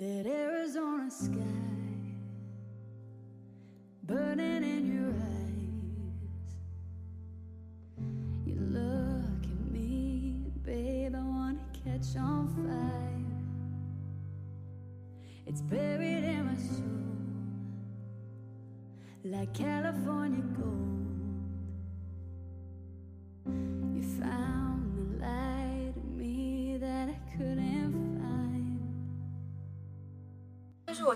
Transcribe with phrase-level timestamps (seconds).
[0.00, 1.36] That Arizona sky
[4.02, 6.56] burning in your eyes.
[8.46, 13.26] You look at me, babe, I wanna catch on fire.
[15.46, 17.20] It's buried in my soul
[19.24, 20.99] like California gold.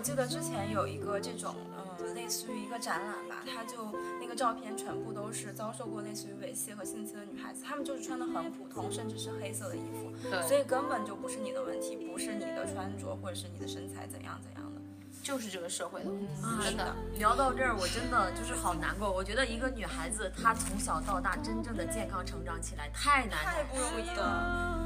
[0.05, 3.91] 记得之前有一个这种，嗯，类似于一个展览吧，它就
[4.21, 14.81] 那个照片全部都是遭受过类似于猥亵和性侵的女孩子，她们就是穿的很普通，甚至是黑色的衣服，对所以根本就不是你的问题，不是你的穿着或者是你的身材怎样怎样的。
[15.23, 16.95] 就是这个社会的问题，啊真的。
[17.17, 19.11] 聊到这儿，我真的就是好难过。
[19.11, 23.43] 我觉得一个女孩子，她从小到大真正的健康成长起来太难。
[23.43, 24.84] 太不容易了。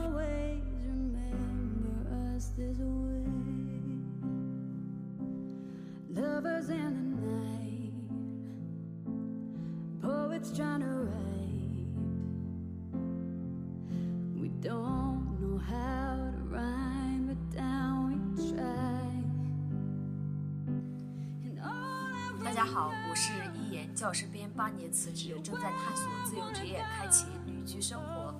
[24.91, 28.33] 辞职，正在探索自由职业，开启旅居生活。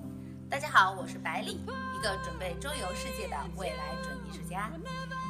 [0.48, 1.60] 大家好，我是百里，
[1.94, 4.70] 一个准备周游世界的未来准艺术家。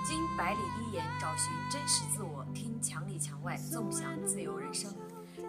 [0.07, 4.95] 经百里一言找寻真实自我，听墙里墙外，纵享自由人生。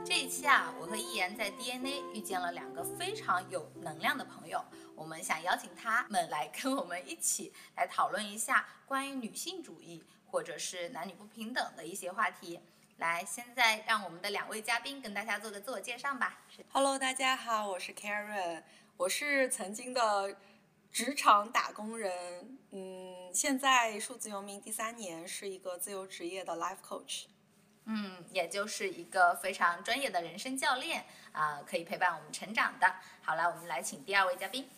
[0.03, 4.61] 这一期啊，我和一言在 DNA 遇见了两个非常有能量的朋友，
[4.94, 12.59] 我们想邀请他们来跟我们一起来讨论一下关于女性主义或者是男女不平等的一些话题。
[13.02, 16.38] 来，现在让我们的两位嘉宾跟大家做个自我介绍吧。
[16.55, 18.61] 是 Hello，大家好，我是 Karen，
[18.95, 20.38] 我是曾经的
[20.91, 27.23] 职场打工人，嗯，现在数字游民第三年，是一个自由职业的 life coach。
[27.85, 32.97] 嗯，也就是一个非常专业的人生教练啊、可以陪伴我们成长的。
[33.23, 34.69] 好了，我们来请第二位嘉宾。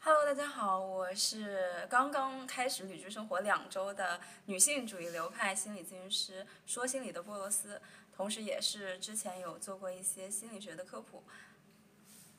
[0.00, 7.82] Hello，大家好，我是刚刚开始旅居生活两周的女性主义流派心理咨询师，说心理的波罗斯，
[8.16, 11.24] 同时也是之前有做过一些心理学的科普。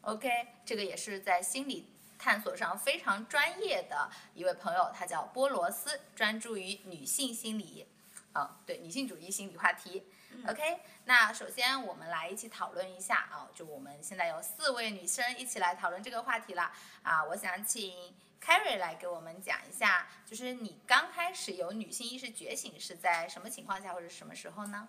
[0.01, 0.29] OK，
[0.65, 7.85] 这个也是在心理探索上非常专业的一位朋友，他叫波罗斯，专注于女性心理，
[8.31, 10.03] 啊，对女性主义心理话题。
[10.47, 16.71] OK，那首先我们来一起讨论一下啊，就我们现在有四位女生一起来讨论这个话题了
[17.03, 24.87] 啊，我想请 Carrie 来给我们讲一下，就是你刚开始有女性意识觉醒是在什么情况下或者什么时候呢？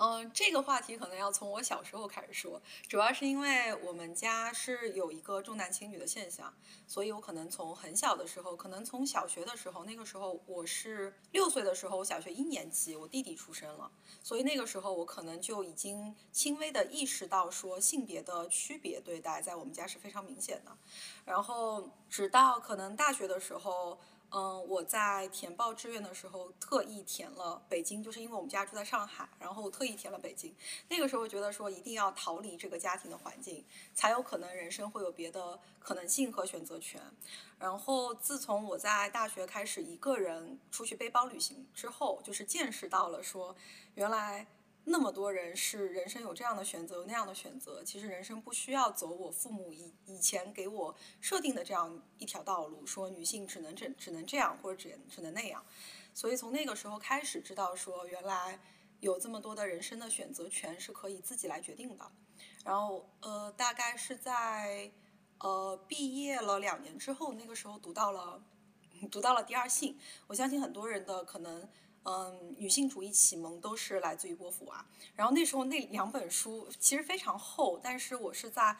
[0.00, 6.54] 嗯，这个话题可能要从我小时候开始说，主要是因为我们家是有一个重男轻女的现象，
[6.86, 13.90] 所以我可能从很小的时候，可能从小学的时候，那个时候我是六岁的时候，我小学一年级，我弟弟出生了，
[14.22, 20.70] 所以那个时候我可能就已经轻微的意识到说性别的区别对待在我们家是非常明显的，
[21.24, 23.98] 然后直到可能大学的时候。
[24.30, 30.54] 嗯，我在填报志愿的时候特意填了北京，就是因为我们家住在上海，然后特意填了北京。
[30.88, 37.00] 那个时候觉得说一定要逃离这个家庭的环境，才有可能人生会有别的可能性和选择权。
[37.58, 43.56] 然后自从我在大学开始一个人出去背包旅行之后，就是见识到了说，
[43.94, 44.46] 原来
[44.90, 47.84] 那么多人是人生有这样的选择，那样的选择。
[47.84, 55.62] 其实人生不需要走我父母以以前给我设定的这样一条道路，说女性只能这只能这样，或者只只能那样。
[56.14, 58.58] 所以从那个时候开始知道说，原来
[59.00, 62.10] 有这么多的人生的选择权是可以自己来决定的。
[62.64, 64.90] 然后呃，大概是在
[65.38, 68.42] 呃毕业了两年之后，那个时候读到了
[69.10, 69.98] 读到了第二性。
[70.26, 71.68] 我相信很多人的可能。
[72.08, 74.82] 嗯，女性主义启蒙都是来自于波伏娃。
[75.14, 78.74] 然后那时候那两本书其实非常厚，但是我是在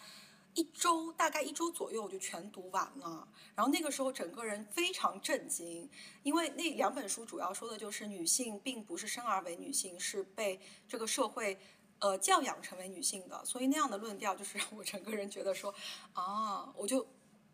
[0.55, 3.29] 一周大概一周左右我就全读完了。
[3.55, 5.91] 然后那个时候整个人非常震惊，
[6.23, 10.59] 因为那两本书主要说的就是女性并不是生而为女性，是被
[10.89, 11.59] 这个社会
[11.99, 13.45] 呃教养成为女性的。
[13.45, 15.75] 所以那样的论调就是让我整个人觉得说
[16.15, 17.07] 啊，我就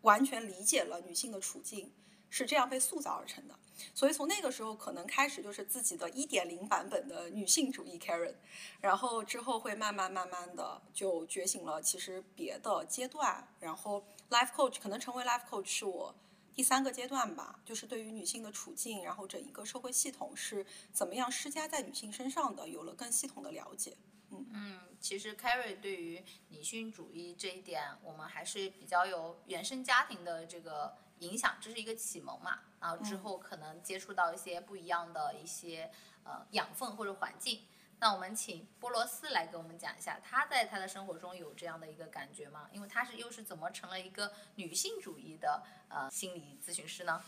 [0.02, 1.90] 完全理解了女性的处境。
[2.31, 3.56] 是这样被塑造而成的，
[3.94, 8.34] 所以从那个时候可能开始就是自己的一点零版本的女性主义 Karen，
[8.80, 16.14] 然后之后会慢慢慢慢的就觉醒了，其实别的阶段，然后 life coach 可能成为 life coach 是我
[16.54, 23.96] 第三个阶段吧，就是对于女性的处境，然后整一个社会系统是怎么样施加在女性身上的，有了更系统的了解。
[24.30, 24.46] 嗯。
[24.52, 35.90] 嗯，其实 Carrie 对于女性主义这一点，我们还是比较有原生家庭的这个影响，这是一个启蒙嘛，然后之后可能接触到一些不一样的一些
[36.24, 37.62] 呃养分或者环境。
[38.00, 42.68] 那我们请波罗斯来给我们讲一下，他在他的生活中有这样的一个感觉吗？
[42.72, 47.22] 因为他是又是怎么成了一个女性主义的呃心理咨询师呢？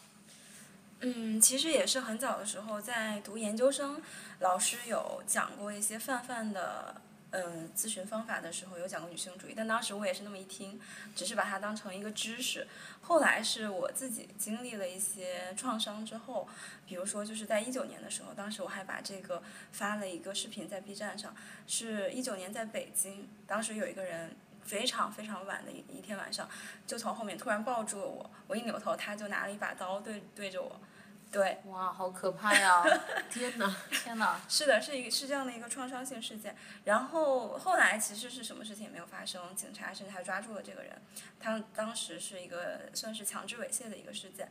[1.00, 4.02] 嗯，其实也是很早的时候在读研究生，
[4.40, 7.00] 老师有讲过一些泛泛的
[7.30, 10.80] 嗯咨询方法的时候，有讲过女性主义，但当时我也是那么一听，
[11.14, 12.66] 只是把它当成一个知识。
[13.02, 16.48] 后来是我自己经历了一些创伤之后，
[16.86, 19.42] 比如说就是在一九年的时候，当时我还把这个
[19.72, 21.34] 发了一个视频在 B 站上，
[21.66, 24.36] 是一九年在北京，当时有一个人。
[24.66, 26.48] 非常非常晚的一一天晚上，
[26.88, 30.80] 就从后面突然抱住了我，我一扭头，他就拿了一把刀对对着我，
[31.30, 32.82] 对，哇，好可怕呀！
[33.30, 33.76] 天哪！
[33.90, 34.40] 天哪！
[34.48, 36.56] 是的，是一个是这样的一个创伤性事件。
[36.84, 41.02] 然后后来其实是什么事情也没有发生，警察甚至还抓住了这个人，
[41.38, 44.50] 他当时是一个算是强制猥亵的一个事件。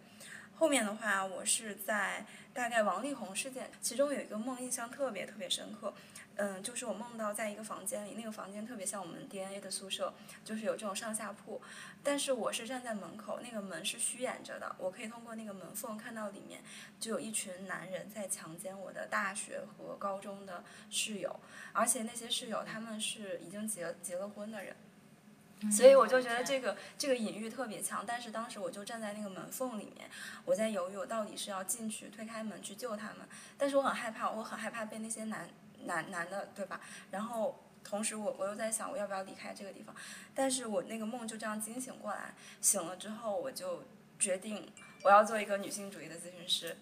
[0.58, 5.94] 后面的话，我是在大概王力宏事件，其中有一个梦印象特别特别深刻。
[6.38, 11.62] 嗯，就是我梦到在一个房间里，那个房间特别像我们 DNA 的宿舍，就是有这种上下铺，
[12.04, 16.62] 但是我是站在门口，那个门是虚掩着的，我可以通过那个门缝看到里面
[17.00, 21.40] 就有一群男人在强奸我的大学和高中的室友，
[21.74, 24.76] 而且那些室友他们是已经结结了婚的人。
[25.72, 30.08] 所以我就觉得这个这个隐喻特别强，但是当时我就站在那个门缝里面，
[30.44, 33.20] 我在犹豫我到底是要进去推开门去救他们，
[33.58, 35.50] 但是我很害怕，我很害怕被那些男
[35.86, 36.82] 男男的对吧？
[37.12, 39.96] 然后同时我我又在想我要不要离开这个地方，
[40.34, 43.84] 但是我那个梦就这样惊醒过来，醒了之后我就
[44.20, 44.72] 决定
[45.04, 46.78] 我要做一个女性主义的咨询师。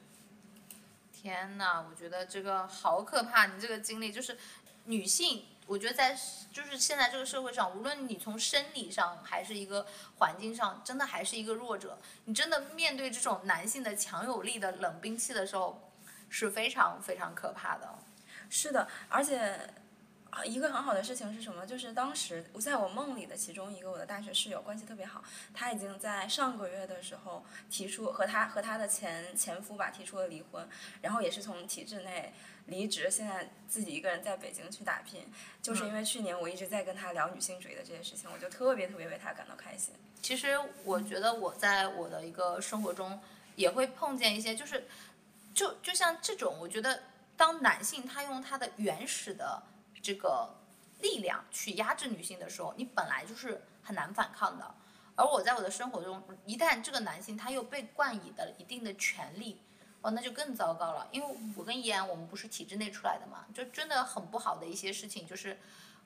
[1.12, 3.46] 天哪，我觉得这个好可怕！
[3.46, 4.38] 你这个经历就是
[4.86, 5.46] 女性。
[5.66, 6.14] 我觉得在
[6.52, 11.98] 就是现在这个社会上，无论你从生理上还是一个环境上，真的还是一个弱者。
[12.26, 15.90] 你真的面对这种男性的强有力的冷兵器的时候，
[16.30, 17.98] 是非常非常可怕的。
[18.50, 19.60] 是的，而且
[20.46, 21.66] 一个很好的事情是什么？
[21.66, 25.24] 就是当时我在我梦里的其中一个我的大学室友关系特别好，
[25.54, 30.68] 他已经在上个月的时候提出和他和他的前前夫吧提出了离婚，
[31.02, 32.34] 然后也是从体制内。
[32.68, 35.30] 离职，现在自己一个人在北京去打拼，
[35.62, 39.94] 就是因为去年我一直在跟他聊女性主义的这些事情，我就特别特别为他感到开心。
[40.22, 43.20] 其实我觉得我在我的一个生活中
[43.58, 44.88] 也会碰见一些，就是
[45.54, 47.04] 就就像这种，我觉得
[47.38, 49.62] 当男性他用他的原始的
[50.02, 50.50] 这个
[51.02, 54.76] 力量去压制女性的时候，你本来就是很难反抗的。
[55.16, 59.62] 而我在我的生活中，一旦这个男性他又被冠以的一定的权利。
[60.02, 65.58] 哦，那就更糟糕了，因为我跟依然，我们不是体制内出来的嘛，就真的很不好的一些事情，就是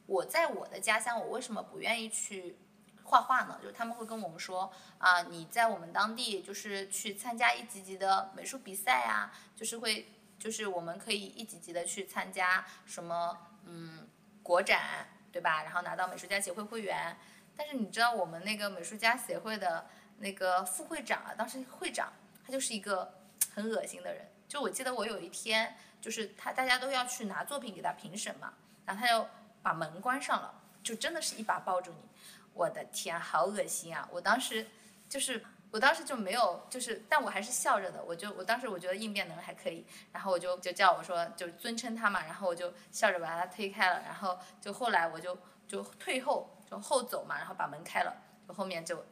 [0.06, 2.60] 我在我的家乡，我为什么不愿意去
[3.04, 3.60] 画画呢？
[3.64, 10.08] 就他们会跟我们说啊，你在我们当地就是去参加一级级的美术比赛啊，就是会，
[10.48, 14.08] 就是我们可以一级级的去参加什么嗯
[14.42, 15.64] 国展，对吧？
[15.64, 17.18] 然后拿到美术家协会会员，
[17.58, 19.90] 但是你知道我们那个美术家协会的
[20.20, 22.14] 那个副会长啊，当时会长
[22.46, 23.14] 他就是一个。
[23.54, 28.54] 很恶心的人，就我记得我有一天，就是他大家都要去拿作品给他评审嘛，
[28.86, 29.28] 然后他就
[29.64, 30.54] 把门关上了，
[30.84, 32.08] 就真的是一把抱住你，
[32.54, 34.08] 我的天，好恶心啊！
[34.12, 34.68] 我当时
[35.10, 48.16] 就是我当时就没有，就是但我还是笑着的，我就我当时我觉得应变能力还可以，然后我就就叫我说就尊称他嘛，然后我就笑着把他推开了，然后就后来我就就退后就后走嘛，然后把门开了，
[48.47, 49.06] 就后面就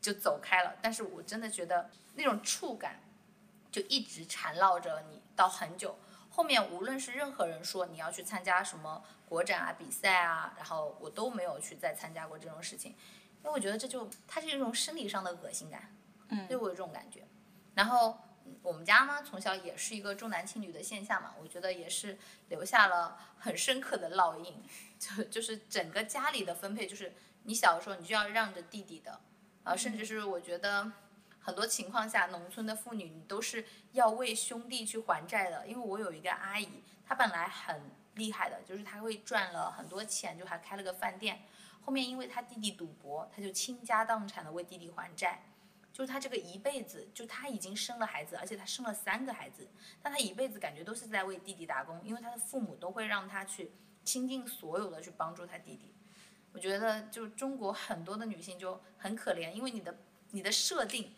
[0.00, 3.00] 就走开了，但是我真的觉得那种触感。
[3.72, 5.96] 就一直缠绕着你到很久，
[6.28, 12.96] 后面无论是任何人说你要去参加什么国展啊、比赛啊，然后我都没有去再参加过这种事情，
[13.42, 15.94] 因为我觉得这就它是一种生理上的恶心感，
[16.28, 17.26] 嗯，对我有这种感觉。
[17.74, 18.18] 然后
[18.62, 22.18] 我们家呢，从小也是一个重男轻女的现象嘛，我觉得也是
[22.48, 24.62] 留下了很深刻的烙印，
[24.98, 27.12] 就就是整个家里的分配，就是
[27.44, 29.20] 你小的时候你就要让着弟弟的，
[29.64, 30.92] 啊，甚至是我觉得。
[31.42, 35.66] 很多情况下，农村的妇女你都是要为兄弟去还债的。
[35.66, 36.68] 因为我有一个阿姨，
[37.06, 41.40] 她本来很厉害的，就是她会赚了很多钱，就还开了个饭店。
[41.80, 45.42] 后面因为他弟弟赌博，他就倾家荡产的为弟弟还债。
[45.92, 49.68] 就是她这个一辈子，就他已经生了孩子，而且他生了三个孩子，
[50.00, 53.72] 但他一辈子感觉都是在为弟弟打工，因为他的父母都会让他去
[54.04, 55.92] 倾尽所有的去帮助他弟弟。
[56.52, 59.98] 我觉得就中国很多的女性就很可怜，因为你的
[60.30, 61.14] 你的设定。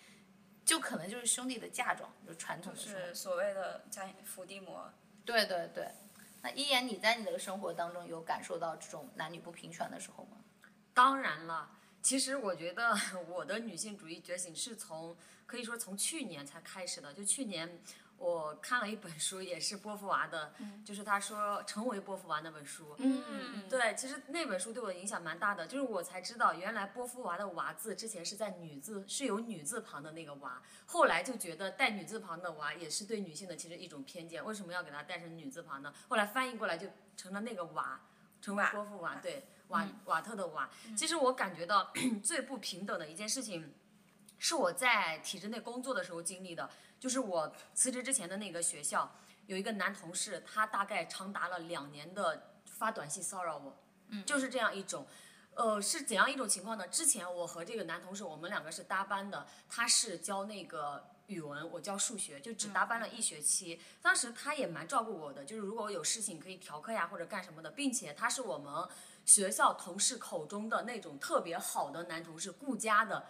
[0.64, 4.88] 就可能就是兄弟的嫁妆，就传统的是所谓的家伏地魔。
[5.25, 5.90] 对对对，
[6.40, 10.37] 那一言你在你的生活当中有感受到这种男女不平权的时候吗？
[10.95, 11.71] 当然了，
[12.03, 12.95] 其实我觉得
[13.29, 17.13] 我的女性主义觉醒是从可以说从去年才开始的。
[17.15, 17.81] 就去年
[18.19, 22.95] 我看了一本书，也是波伏娃的，就是他说成为波伏娃那本书。
[22.99, 35.93] 嗯，对，其实那本书对我的影响蛮大的，就是我才知道原来波伏娃的娃字之前是在女字是有女字旁的那个娃，后来就觉得带女字旁的娃也是对女性的其实一种偏见，为什么要给它带成女字旁呢？
[36.09, 38.01] 后来翻译过来就成了那个娃，
[38.41, 40.71] 成为波伏娃，对，瓦瓦特的瓦。
[40.97, 43.75] 其实我感觉到 最不平等的一件事情，
[44.38, 49.12] 是我在体制内工作的时候经历的，就是我辞职之前的那个学校
[49.47, 53.76] 有一个男同事，他大概长达了两年的发短信骚扰我，
[54.11, 55.07] 嗯，就是这样一种。
[55.55, 56.88] 呃，是怎样一种情况呢？
[56.88, 63.79] 之前我和这个男同事，我们两个是搭班的，他是教那个语文，我教数学，就只搭班了一学期。
[64.00, 68.88] 当时他也蛮照顾我的，就是如果我有事情可以调课呀或者干什么的，并且他是我们
[69.25, 73.26] 学校同事口中的那种特别好的男同事，顾家的，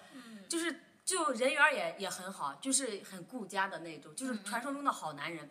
[0.49, 5.51] 就是就人缘也也很好，就是很顾家的那种，就是传说中的好男人。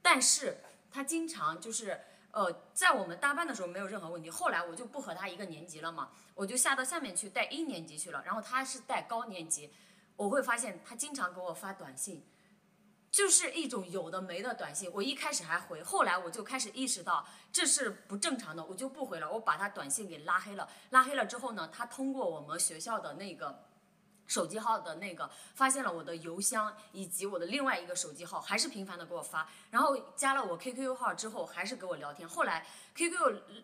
[0.00, 0.58] 但是
[0.90, 2.00] 他经常就是
[2.30, 9.70] 呃，在我们大班的时候没有任何问题，后来我就不和他一个年级了嘛，我就下到下面去带一年级去了，然后他是带高年级，
[10.16, 12.24] 我会发现他经常给我发短信。
[13.14, 20.68] 就是一种有的没的短信，我一开始还回，后来我就开始意识到这是不正常的，我就不回了，我把他短信给拉黑了。
[20.90, 23.66] 拉黑了之后呢，他通过我们学校的那个
[24.26, 32.28] 手机号的那个，发现了我的邮箱以及我的另外一个手机号，还是频繁的给我发，然后加了我 QQ 号之后，还是给我聊天。
[32.28, 32.66] 后来
[32.96, 33.14] QQ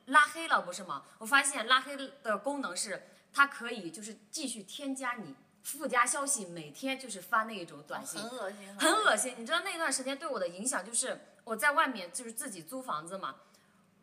[0.06, 1.02] 拉黑了不是吗？
[1.18, 5.34] 我发现拉黑的功能是它可以就是继续添加你。
[5.62, 9.34] 附加消息每天就是发那一种短信，很恶心，很恶心。
[9.36, 13.36] 你知道那段时间对我的影响就是我在外面就是自己租房子嘛，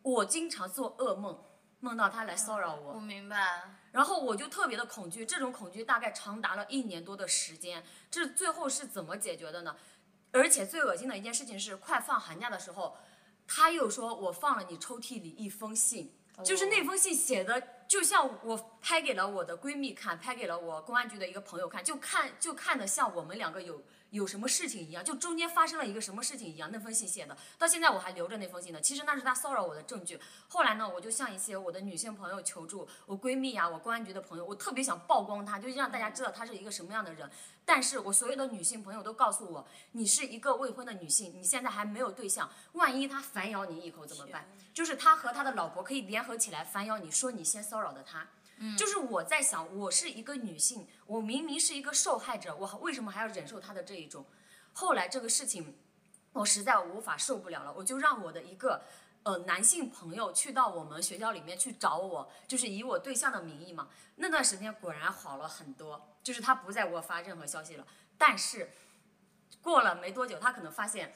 [0.02, 1.42] 我经常做噩梦，
[1.80, 3.74] 梦到他来骚扰我我，明白。
[3.90, 7.84] 然后我就特别的恐惧，这种恐惧大概长达了一年多的时间。
[8.10, 9.76] 这最后是怎么解决的呢？
[10.30, 12.96] 而且最恶心的一件事情是，快放寒假的时候，
[13.46, 26.68] 他又说我放了你抽屉里一封信，就是那封信写的就像我拍给了我的闺蜜看，拍给了我公安局的一个朋友看，就看就看的像我们两个有有什么事情一样，就中间发生了一个什么事情一样。
[26.70, 28.80] 那封信写的，到现在我还留着那封信呢。
[28.82, 30.20] 其实那是他骚扰我的证据。
[30.48, 37.30] 后来呢，我就向一些我的女性朋友求助，我闺蜜呀，我公安局的朋友，我特别想曝光他，就让大家知道他是一个什么样的人。
[37.68, 44.48] 但是我所有的女性朋友都告诉我，你是一个未婚的女性，你现在还没有对象，万一他反咬你一口怎么办？
[44.72, 48.26] 就是他和他的老婆可以联合起来反咬你，说你先骚扰的他。
[48.78, 54.24] 就是我在想，我是一个女性，我明明是一个受害者，我为什么还要忍受他的这一种？
[54.72, 55.76] 后来这个事情，
[56.32, 58.82] 我实在无法受不了了，我就让我的一个
[59.24, 63.88] 呃男性朋友去到我们学校里面去找我，就是以我对象的名义嘛。
[64.16, 67.86] 那段时间果然好了很多，就是他不再给我发任何消息了。
[68.16, 68.70] 但是
[69.62, 71.14] 过了没多久，他可能发现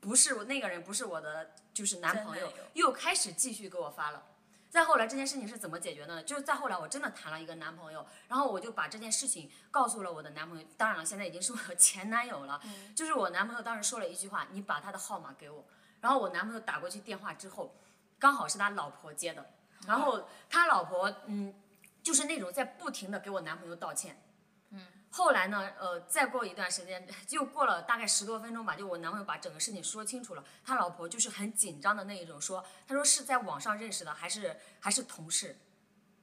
[0.00, 4.26] 不是我那个人不是我的就是男朋友又开始继续给我发了。
[4.70, 6.22] 再后来这件事情是怎么解决呢？
[6.22, 12.60] 就是再后来我真的谈了一个男朋友，然后我就把这件事情告诉了我的男朋友，当然了，现在已经是我的前男友了。
[12.94, 15.64] 就是我男朋友当时说了一句话：“你把他的号码给我。”
[16.00, 17.74] 然后我男朋友打过去电话之后，
[18.18, 19.50] 刚好是他老婆接的，
[19.86, 21.54] 然后他老婆嗯，
[22.02, 24.20] 就是那种在不停的给我男朋友道歉。
[25.12, 35.58] 后来呢，呃，再过一段时间， 又过了大概十多分钟吧，就我男朋友把整个事情说清楚了，他老婆就是很紧张的那一种，说，他说是在网上认识的，还是还是同事，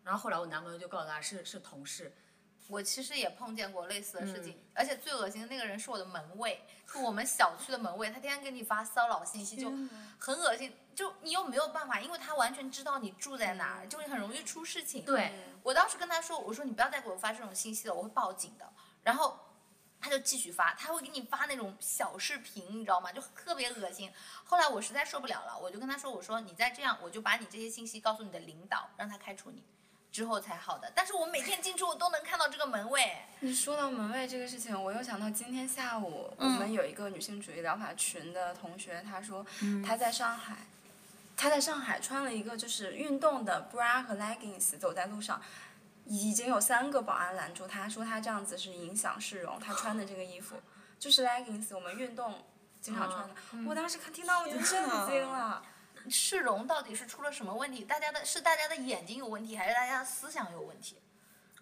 [0.05, 2.15] 然后后来我男朋友就告诉他是是同事，
[2.67, 9.69] 我其实也碰见过类似的事情，而且最恶心的那个人是我的门卫，是我们小区的门卫，他天天给你发骚扰信息，就
[10.19, 10.73] 很恶心。
[10.93, 15.05] 就你又没有办法，因为他完全知道你住在哪儿，就会很容易出事情。
[15.05, 15.31] 对，
[15.61, 18.67] 我当时跟他说，我说你不要再给我发这种信息了，我会报警的。
[19.03, 19.39] 然后
[20.01, 23.11] 他就继续发，他会给你发那种小视频，你知道吗？
[23.11, 24.11] 就特别恶心。
[24.43, 29.63] 后来我实在受不了了，我就跟他说，我说你再这样，我就把你这些信息告诉你的领导，让他开除你，
[30.17, 30.91] 之后才好的。
[30.95, 33.17] 但是我每天进出我都能看到这个门卫。
[33.41, 39.45] 你说到门卫这个事情，我又想到今天下午我嗯们有一个女性主义疗法群的同学，她说
[39.85, 40.65] 她在上海，
[41.35, 45.39] 她在上海穿了一个就是运动的 bra 和 leggings 走在路上，
[46.05, 50.55] 已经有三个保安拦住她，说她这样子是影响市容，她穿的这个衣服
[50.97, 52.43] 就是 leggings，我们运动
[52.81, 53.35] 经常穿的。
[53.69, 55.61] 我当时看听到我就震惊了。
[56.09, 57.83] 市容到底是出了什么问题？
[57.83, 60.97] 大家的是大家的眼睛有问题，还是大家的思想有问题？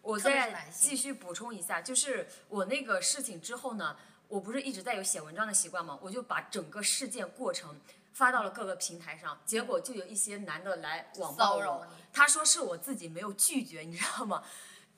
[0.01, 3.97] 我再继续补充一下，就是我那个事情之后呢，
[4.27, 5.97] 我不是一直在有写文章的习惯吗？
[6.01, 7.79] 我就把整个事件过程
[8.13, 14.43] 发到了各个平台上，结果就有一些男的来网暴我他说是我自己没有拒绝，你知道吗？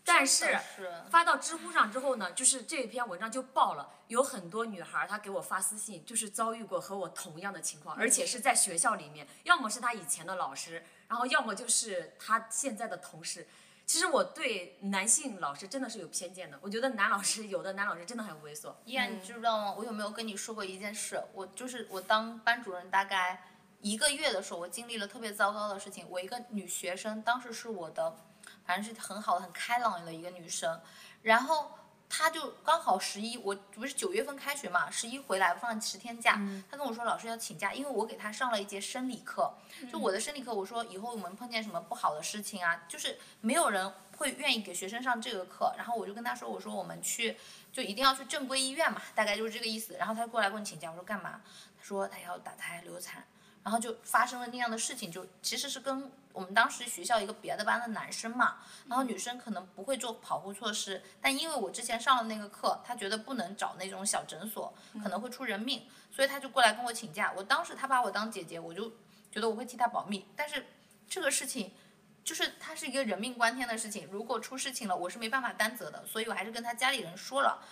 [0.08, 0.46] 但是
[0.76, 13.46] 是发到知乎上之后呢，就是这篇文章就爆了，有很多女孩儿她给我发私信，就是遭遇过和我同样的情况，而且是在学校里面，要么是她以前的老师，然后要么就是她现在的同事。
[13.86, 18.74] 其实我对男性老师真的是有偏见的，我觉得男老师有的男老师真的很猥琐。
[18.84, 19.74] 依然，你知道吗？
[19.78, 21.24] 我有没有跟你说过一件事？
[21.34, 23.42] 我就是我当班主任大概
[23.80, 26.06] 一个月的时候，我经历了特别糟糕的事情。
[26.10, 28.14] 我一个女学生，当时是我的，
[28.68, 30.80] 反正是很好的、很开朗的一个女生，
[31.24, 31.72] 然后
[32.10, 36.34] 她就刚好十一，我不是九月份开学嘛，十一回来放十天假，
[36.70, 39.52] 她跟我说老师要请假，因为我给她上了一节生理课，
[39.92, 47.38] 就我的生理课，我说以后我们碰见什么不好的事情啊，就是没有人会愿意给学生上这个课，然后我就跟她说，我说我们去
[47.72, 49.96] 就一定要去正规医院嘛，大概就是这个意思。
[49.98, 51.42] 然后她过来跟我请假，我说干嘛？
[51.78, 53.26] 她说她要打胎流产，
[53.68, 67.34] 然后就发生了那样的事情，就其实是跟我们当时学校一个别的班的男生嘛，然后女生可能不会做保护措施，但因为我之前上了那个课，她觉得不能找那种小诊所，可能会出人命，所以她就过来跟我请假。
[67.36, 68.90] 我当时她把我当姐姐，我就
[69.30, 70.66] 觉得我会替她保密，但是
[71.10, 71.74] 这个事情。
[72.24, 77.64] 就是它是一个人命关天的事情，如果出事情了，我是没办法担责的，所以我还是跟他家里人说了。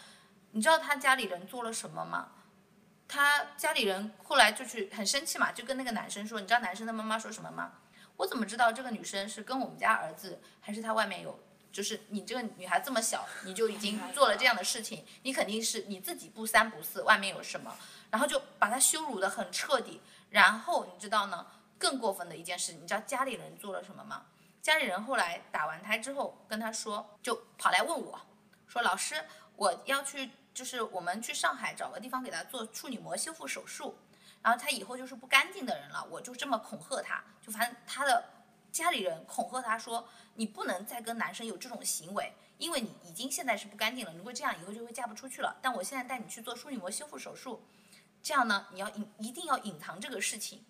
[0.52, 2.30] 你知道他家里人做了什么吗？
[3.08, 7.74] 他家里人后来就去很生气嘛，就跟那个男生说，你知道男生的妈妈说什么吗？
[8.18, 11.40] 我怎么知道这个女生是跟我们家儿子，还是他外面有？
[11.72, 17.76] 就是你这个女孩这么小，你就已经做了这样的事情， 你肯定是你自己不三不四，外面有什么？
[18.10, 20.02] 然后就把他羞辱的很彻底。
[20.30, 21.46] 然后你知道呢？
[21.78, 24.26] 更过分的一件事，你知道家里人做了什么吗？
[24.62, 28.20] 家里人后来打完胎之后跟他说，就跑来问我，
[28.68, 29.22] 说老师，
[29.58, 33.96] 我要去，就是我们去上海找个地方给他做处女膜修复手术，
[34.42, 38.24] 然后他以后就是不干净的人了，我就这么恐吓他，就反正他的
[38.72, 45.58] 家里人恐吓他说，你不能再跟男生有这种行为，因为你已经现在是不干净了，如果这样以后就会嫁不出去了。
[45.62, 47.62] 但我现在带你去做处女膜修复手术，
[48.24, 50.64] 这样呢，你要隐一定要隐藏这个事情。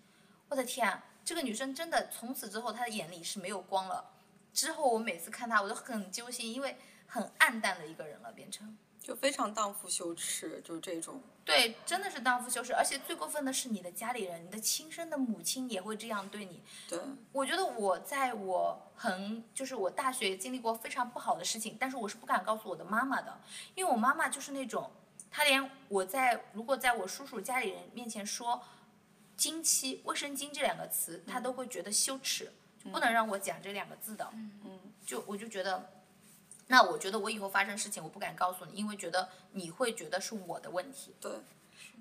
[0.48, 1.00] 我的天！
[1.24, 4.12] 这个女生真的从此之后，她的眼里是没有光了。
[4.52, 8.76] 之后我每次看她，我都很揪心，因为很暗淡的一个人了，变成。
[9.06, 11.20] 就非常荡妇羞耻，就是这种。
[11.44, 16.60] 对，真的是荡妇羞耻，而且最过分的是，你的家里人，你的亲生的母亲也会这样对你。
[16.88, 16.98] 对，
[17.30, 23.40] 我觉得我在我很就是我大学经历过非常不好的事情，但是我是不敢告诉我的妈妈的，
[23.76, 24.90] 因为我妈妈就是那种，
[25.30, 28.60] 她连我在如果在我叔叔家里人面前说。
[29.36, 32.50] 经期、卫生巾这两个词，她都会觉得羞耻，
[32.82, 34.26] 就不能让我讲这两个字的。
[34.32, 35.90] 嗯，就我就觉得，
[36.68, 41.14] 那我觉得我以后发生事情，我不敢告诉你，因为觉得你会觉得是我的问题。
[41.20, 41.32] 对。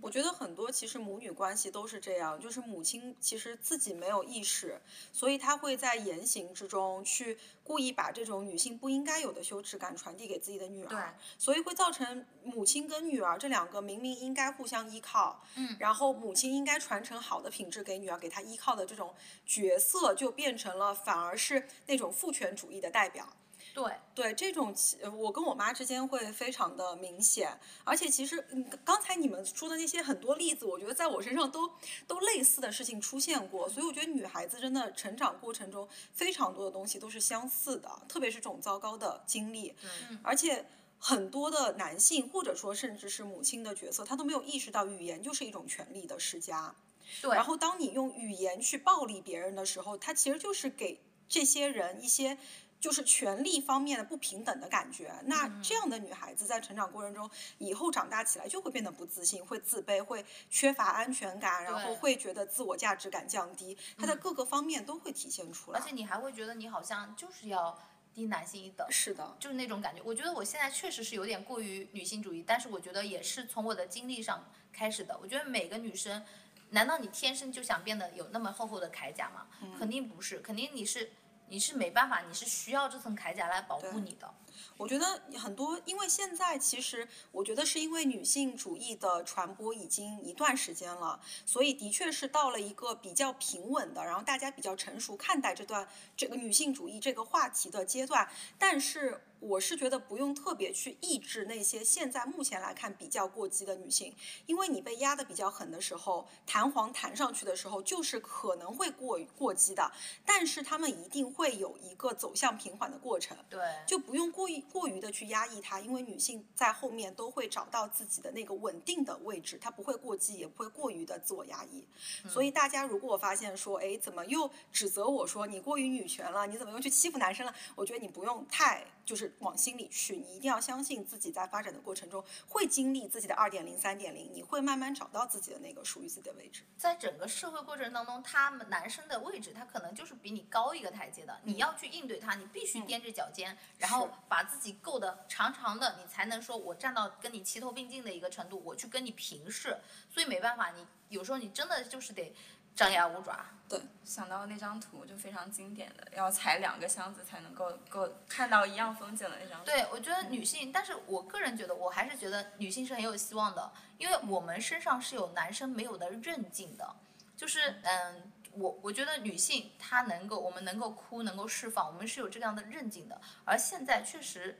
[0.02, 4.80] 我觉得很多其实母女关系都是这样，就是母亲其实自己没有意识，
[5.14, 11.00] 所以她会在言行之中去故意把这种女性不应该有的羞耻感传递给自己的女儿，对，
[11.38, 23.30] 所以会造成母亲跟女儿这两个明明应该互相依靠，嗯，然后母亲应该传承好的品质给女儿，给她依靠的这种角色，就变成了反而是那种父权主义的代表。
[23.76, 23.94] 对。
[24.16, 31.70] 对，这种其我跟我妈之间会非常的明显，而且其实嗯，刚才你们说的那些很多例子，我觉得在我身上都
[32.08, 39.76] 都类似的事情出现过，所以我觉得女孩子真的成长过程中非常多的东西都是相似的，特别是这种糟糕的经历，
[40.24, 40.66] 而且
[40.98, 46.74] 很多的男性或者说甚至是母亲的角色，他都没有意识到语言就是一种权力的施加，
[47.22, 52.38] 对，然后当你用语言去暴力别人的时候，他其实就是给这些人一些。
[52.86, 65.80] 就是权力方面的不平等的感觉，那这样的女孩子在成长过程中，以后长大起来就会变得不自信，会自卑，会缺乏安全感，然后会觉得自我价值感降低，她在各个方面都会体现出来。
[65.80, 67.76] 而且你还会觉得你好像就是要
[68.14, 70.00] 低男性一等，是的，就是那种感觉。
[70.06, 75.18] 我觉得我现在确实是有点过于女性主义，但是我觉得也是从我的经历上开始的。
[75.20, 76.24] 我觉得每个女生，
[76.70, 79.48] 难道你天生就想变得有那么厚厚的铠甲吗？
[79.80, 81.10] 肯定不是，肯定你是。
[81.48, 84.34] 你是没办法，你是需要这层铠甲来保护你的。
[84.78, 95.88] 我觉得很多，因为现在其实我觉得是因为女性主义的传播已经一段时间了，所以的确是到了一个比较平稳的，然后大家比较成熟看待这段
[96.18, 99.22] 这个女性主义这个话题的阶段，但是。
[99.42, 104.16] 我是觉得不用特别去抑制那些现在目前来看比较过激的女性，
[104.48, 109.92] 因为你被压得比较狠的时候，弹簧弹上去的时候，就是可能会过过激的，
[110.26, 113.38] 但是他们一定会有一个走向平缓的过程。
[113.48, 121.86] 对，就不用过于过于的去压抑它，因为女性在后面都会找到自己的那个稳定的位置，她不会过激，也不会过于的自我压抑。
[122.28, 126.48] 所以大家如果发现说，哎，怎么又指责我说你过于女权了？
[126.48, 127.54] 你怎么又去欺负男生了？
[127.76, 128.86] 我觉得你不用太。
[129.06, 136.64] 就是往心里去，你一定要相信自己在发展的过程中会经历自己的二点零、三点零，你会慢慢找到自己的那个属于自己的位置。
[136.76, 149.78] 在整个社会过程当中，他们男生的位置，他可能就是比你高一个台阶的，你要去应对他，你必须踮着脚尖，然后把自己够得长长的，你才能说我站到跟你齐头并进的一个程度，我去跟你平视。
[150.10, 152.34] 所以没办法，你有时候你真的就是得
[152.76, 153.46] 张牙舞爪。
[153.68, 159.66] 对想到那张图就非常经典的，要踩两个箱子才能够够看到一样风景的那张图。
[159.66, 166.96] 对，我觉得女性，但是我个人觉得，我还是觉得女性是很有希望的，因为我们身上是有男生没有的韧劲的，
[167.36, 174.60] 就是嗯，我我觉得女性她能够，我们能够哭，能够释放，我们是有这样的韧劲的，而现在确实。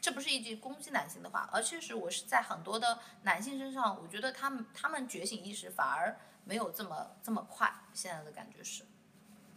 [0.00, 8.84] 这不是一句攻击男性的话，而确实我是在很多的男性身上，我觉得他们他们觉醒意识反而没有这么这么快，现在的感觉是。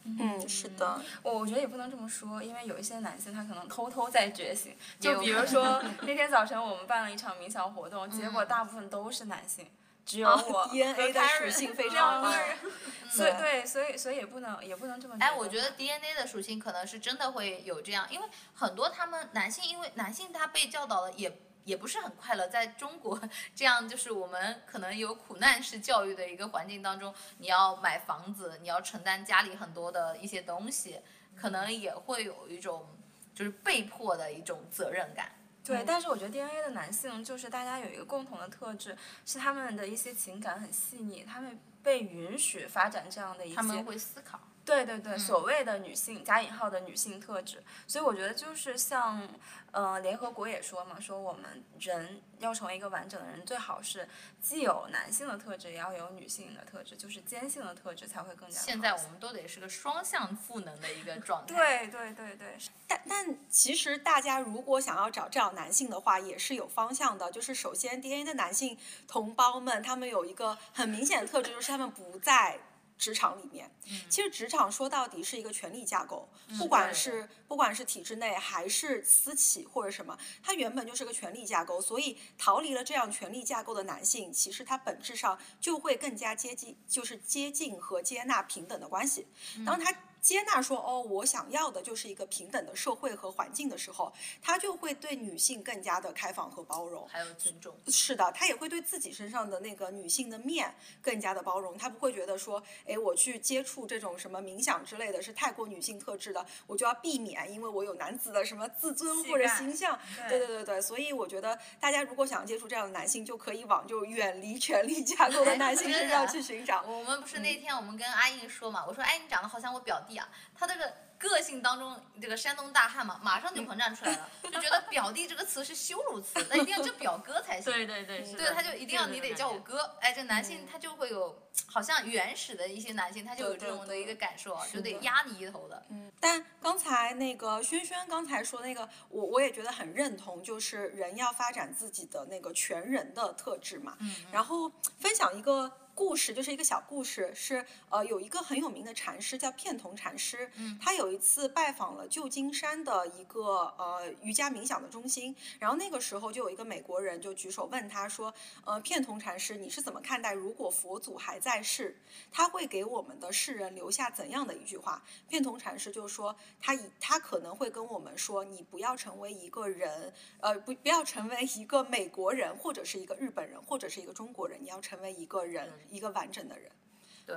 [0.04, 9.70] 嗯，是的，我我觉得也不能这么说，因为有一些男性他可能偷偷在觉醒，就比如说那天早晨我们办了一场冥想活动，结果大部分都是男性，
[10.06, 12.32] 只有我 DNA 的属性非常高。
[13.12, 15.18] 所以对，所以所以也不能也不能这么。
[15.20, 21.30] 哎，我觉得 DNA 的属性可能是真的会有这样，因为很多他们男性，因为男性他被教导的也
[21.68, 23.22] 也不是很快乐，在中国
[23.54, 31.02] 这样就是我们可能有苦难式教育的一个环境当中，你要买房子，你要承担家里很多的一些东西，
[31.36, 32.88] 可能也会有一种
[33.36, 35.30] 就是被迫的一种责任感。
[35.62, 43.56] 对，但是我觉得 DNA 的男性就是大家有一个共同的特质，是他们的一些情感很细腻，他们被允许发展这样的一些。
[43.58, 44.40] 他们会思考。
[44.68, 49.26] 对对对，所谓的女性加引号的女性特质，所以我觉得就是像，
[49.72, 54.10] 呃，联合国也说嘛，说我们人要成为一个完整的人，最好是
[54.42, 58.60] 既有男性的特质，也要有女性的特质，就是坚性的特质才会更加。
[58.60, 61.56] 现在我们都得是个双向赋能的一个状态。
[61.56, 62.58] 对对对对。
[62.86, 67.32] 但但其实大家如果想要找这样男性的话，也是有方向的。
[67.32, 68.78] 就是首先 DNA 的男性
[69.08, 72.60] 同胞们，他们有一个很明显的特质，就是他们不在。
[72.98, 73.70] 职场里面，
[74.10, 89.28] 其实职场说到底是一个权力架构，不管是不管是体制内还是私企或者什么，它原本就是个权力架构，所以逃离了这样权力架构的男性，其实他本质上就会更加接近，就是接近和接纳平等的关系。
[89.66, 89.94] 当他。
[90.22, 97.76] 接纳说哦，我想要的就是一个平等的社会和环境的时候，他就会对女性更加的开放和包容，还有尊重。
[97.88, 109.98] 是的，他也会对自己身上的那个女性的面更加的包容，他不会觉得说，哎，我去接触这种什么冥想之类的是太过女性特质的，我就要避免，因为我有男子的什么自尊或者形象。
[110.28, 116.84] 对对对对，所以我觉得大家如果想接触这样的男性，就可以往就远离权力架构的男性身上去寻找。
[116.88, 120.28] 我们不是那天我们跟阿印说嘛，我说哎，你长得好像我表弟啊。
[120.60, 127.72] 他这个个性当中，这个山东大汉嘛，马上就膨胀出来了，就觉得“表弟”这个词是羞辱词，那一定要叫表哥才行。
[127.72, 129.98] 对对对，对，他就一定要你得叫我哥。
[130.00, 135.84] 哎，这男性他就会有，好像原始的一些男性，他就有这种的一个感受，就得压你一头的。
[135.90, 143.96] 嗯，但刚才那个轩轩刚才说那个，我我也觉得很认同，就是人要发展自己的那个全人的特质嘛。
[144.00, 144.16] 嗯。
[144.32, 145.72] 然后分享一个。
[145.98, 158.32] 故事就是一个小故事，是呃有一个很有名的禅师叫片桐禅师，嗯他有一次拜访了旧金山的一个呃瑜伽冥想的中心，然后那个时候就有一个美国人就举手问他说，
[158.64, 161.98] 呃片桐禅师你是怎么看待如果佛祖还在世，
[162.32, 165.02] 他会给我们的世人留下怎样的一句话？
[165.28, 175.68] 片桐禅师就说他以他可能会跟我们说，你不要成为一个人，呃不不要成为一个美国人或者是一个日本人或者是一个中国人，你要成为一个人。
[175.90, 176.72] 一个完整的人，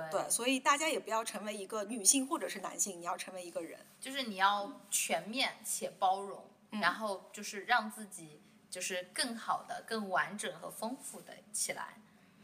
[0.09, 11.95] 对，所以大家也不要成为一个女性或者是男性，你要成为一个人，就是你要全面且包容，然后就是让自己就是更好的、更完整和丰富的起来。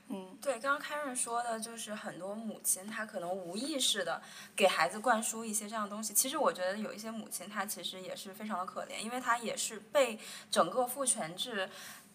[0.09, 4.21] 嗯，对，刚刚开润说的就是很多母亲她可能无意识的
[4.55, 6.13] 给孩子灌输一些这样的东西。
[6.13, 10.17] 其实我觉得有一些母亲她其实也是非常的可怜，因为她也是被
[10.49, 11.69] 整个父权制。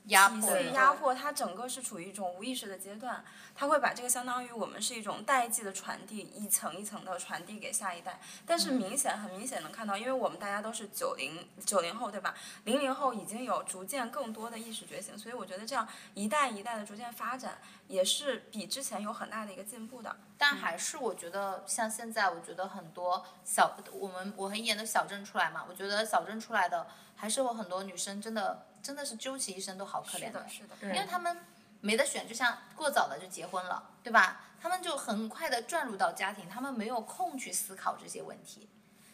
[0.06, 8.20] 压迫，压迫，它整个是处于一种无意识的阶段，它会把这个相当于我们是一种代际的传递，一层一层的传递给下一代。
[8.44, 12.34] 但是明显，很明显能看到，因为我们大家都是九零九零后，对吧？
[12.64, 20.16] 零零后已经有逐渐更多的意识觉醒，所以我觉得这样一代一代的逐渐发展，也是比之前有很大的一个进步的。
[20.36, 28.66] 但还是我觉得，像现在，我觉得很多小我们我很严的小镇出来嘛，我觉得小镇出来的还是有很多女生真的。
[28.82, 31.36] 真的是究其一生都好可怜的，是的，因为他们
[31.80, 34.40] 没得选，就像过早的就结婚了，对吧？
[34.60, 38.68] 他们就很快的转入到家庭，他们没有空去思考这些问题。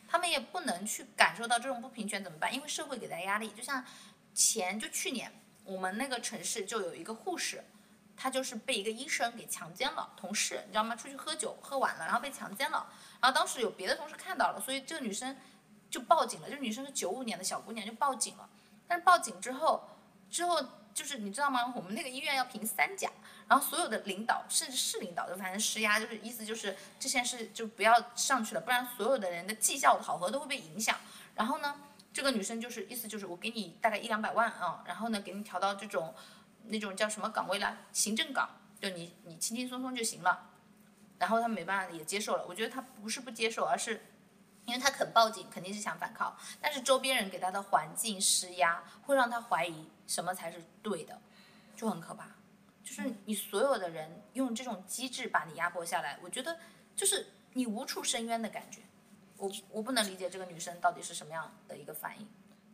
[0.06, 2.54] 他们也不能去感受到这种不平权怎么办？
[2.54, 3.50] 因为社会给他压力。
[3.50, 3.84] 就像
[4.34, 5.30] 前就去年
[5.64, 7.62] 我们那个城市就有一个护士，
[8.16, 10.96] 她就是被一个医生给强奸了，同事你知道吗？
[10.96, 12.86] 出去喝酒喝晚了，然后被强奸了，
[13.20, 15.36] 然后当时有别的同事看到了，所以这个女生
[15.90, 16.48] 就报警了。
[16.48, 18.47] 这个女生是九五年的小姑娘，就报警了。
[18.88, 19.88] 但是报警之后，
[20.30, 20.60] 之后
[20.94, 21.72] 就是你知道吗？
[21.76, 23.08] 我们那个医院要评三甲，
[23.46, 30.96] 然后所有的领导甚至市领导就反正施压，就是意思就是这件事就不要上去了，不然所有的人的绩效考核都会被影响。
[31.34, 31.76] 然后呢，
[32.12, 36.14] 这个女生就是意思就是我给你大概一两百万啊，然后呢给你调到这种
[36.64, 38.48] 那种叫什么岗位了，行政岗，
[38.80, 40.46] 就你你轻轻松松就行了。
[41.18, 44.06] 然后他没办法也接受了，我觉得他不是不接受，而是
[44.68, 51.18] 因为他肯报警，肯定是想反抗，但是周边人给他的环境施压，会让他怀疑什么才是对的，
[51.74, 52.26] 就很可怕。
[52.84, 56.58] 就是你所有的人用这种机制把你压迫下来，我觉得
[56.94, 58.82] 就是你无处申冤的感觉。
[59.38, 62.28] 我我不能理解这个女生到底是什么样的一个反应。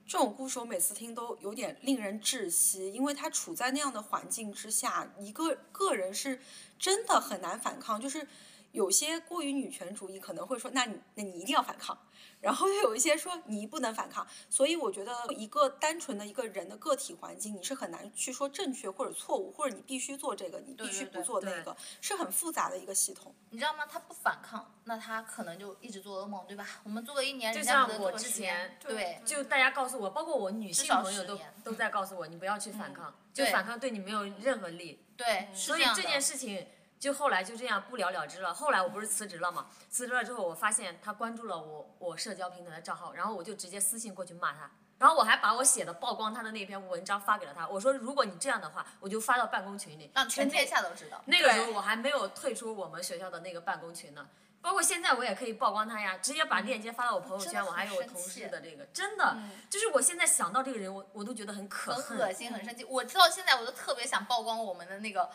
[0.07, 6.41] 这种故事我每次听都有点令人窒息，因为她处在那样的环境之下，一个个人是
[6.79, 8.01] 真的很难反抗。
[8.01, 8.27] 就是
[8.75, 11.97] 有些过于女权主义可能会说，那你那你一定要反抗，
[12.41, 14.27] 然后又有一些说你不能反抗。
[14.51, 23.33] 所以我觉得一个单纯的一个人的个体环境，你是很难去说正确或者错误，或者你必须做这个，你必须不做那个，是很复杂的一个系统。
[23.51, 23.87] 你知道吗？
[23.87, 26.67] 他不反抗，那他可能就一直做噩梦，对吧？
[26.83, 35.01] 我们做了一年，就像我之前年对，就大家告诉我，包括我女性朋友都都在告诉我，你不要去反抗，就反抗对你没有任何利。
[35.17, 36.67] 对，所以这件事情
[37.05, 38.55] 就后来就这样不了了之了。
[38.55, 39.67] 后来我不是辞职了嘛？
[39.91, 47.69] 辞职了之后，我发现他关注了我我社交平台的账号，然后我就直接私信过去骂他，然后我还把我写的曝光他的那篇文章发给了他。
[47.69, 51.21] 我说如果你这样的话，我就发到办公群里，让全天下都知道。
[51.27, 54.27] 那个时候我还没有退出我们学校的那个办公群呢。
[54.63, 59.37] 包括现在我也可以曝光他呀，直接把链接发到我朋友圈，我还有我同事的这个，真的，
[59.69, 62.17] 就是我现在想到这个人，我我都觉得很可恨。
[62.17, 62.83] 很恶心，很生气。
[62.87, 65.29] 我知道现在我都特别想曝光我们的那个。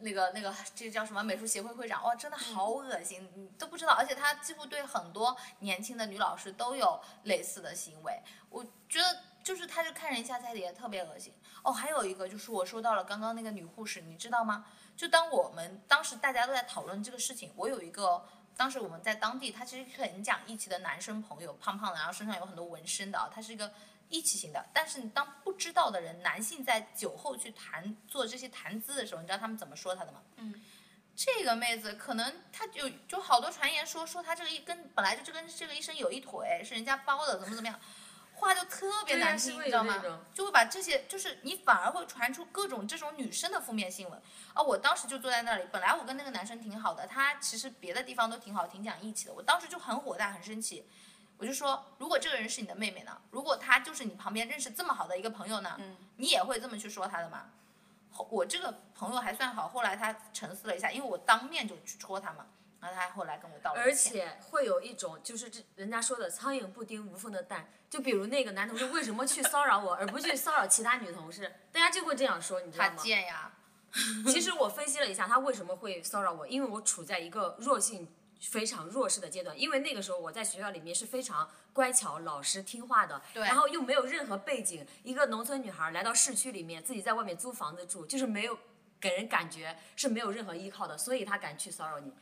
[0.00, 2.02] 那个那个，这个叫什么美术协会会长？
[2.04, 3.92] 哇，真的好恶心，你都不知道。
[3.92, 8.20] 而且他几乎对很多年轻的女老师都有类似的行为。
[8.48, 11.32] 我觉得就是他就看人下菜碟，特别恶心。
[11.62, 14.64] 哦，还有一个就是我说到了刚刚那个女护士，你知道吗？
[14.96, 18.22] 就当我们当时大家都在讨论这个事情，我有一个
[18.56, 23.72] 当时我们在当地，他其实很讲义气的男生朋友，胖胖的，然后身上有很多纹身的啊，他是一个
[24.10, 24.62] 义气型的。
[24.74, 30.20] 但是你当不知道的人，男性在酒后去谈做这些谈资的时候，你知道他们怎么说他的吗？
[30.36, 30.54] 嗯。
[31.16, 37.78] 这个妹子可能她就就好多传言说说她这个一跟本来就这跟这个医生有一腿，是人家包的，怎么怎么样，
[38.32, 40.02] 话就特别难听，你知道吗？
[40.32, 44.22] 就会把这些，就是你反而会传出各种这种女生的负面新闻。
[44.54, 49.34] 啊，我当时就坐在那里，本来我跟那个男生挺好的，他其实别的地方都挺好，挺讲义气的。
[49.34, 50.88] 我当时就很火大，很生气，
[51.40, 53.18] 我就说，如果这个人是你的妹妹呢？
[53.30, 55.80] 如果她就是你旁边认识这么好的一个朋友呢？
[56.16, 57.46] 你也会这么去说她的吗？
[58.12, 62.44] 后我这个朋友还算好，后来他沉思了一下，因为我当面就去戳他嘛，
[62.80, 63.92] 然后他后来跟我道歉而。
[63.92, 73.02] 且会有一种就是这人家说的苍蝇不叮无缝的蛋，就比如那个男同事为什么去骚扰我，而不去骚扰其他女同事，大家就会这样说，你知道他吗？
[73.02, 73.52] 贱呀，
[74.26, 78.08] 其实我分析了一下，他为什么会骚扰我，因为我处在一个弱性
[78.40, 88.58] 非常弱势的阶段，因为那个时候我在学校里面是非常乖巧、老实、听话的，对然后又没有任何背景，一个农村女孩来到市区里面，自己在外面租房子住，就是没有
[88.98, 92.12] 给人感觉是没有任何依靠的，所以她敢去骚扰你。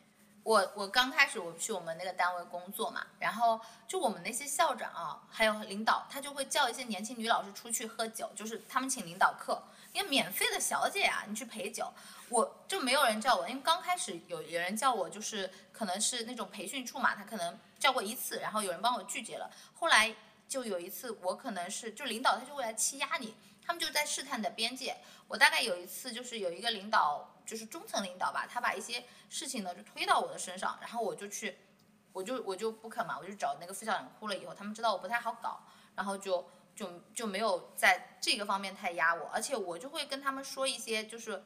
[0.45, 11.93] 我我刚开始我去我们那个单位工作嘛，然后就我们那些校长啊，还有领导，他就会叫一些年轻女老师出去喝酒，就是他们请领导客，因为免费的小姐啊，你去陪酒，
[12.31, 20.15] 我就没有人叫我，因为刚开始有有人叫我，就是可能是那种培训处嘛，他可能叫过一次，然后有人帮我拒绝了，后来
[20.49, 24.97] 就有一次我可能是就领导他就会来欺压你，他们就在试探你的边界。
[25.27, 31.59] 我大概有一次就是有一个领导，就是中层领导吧，他把一些事情呢就推到我的身上，然后我就去，
[32.13, 35.61] 我就我就不肯嘛，我就找那个副校长哭了以后，他们知道我不太好搞，
[35.95, 41.45] 然后就就就没有在这个方面太压我，而且我就会跟他们说一些就是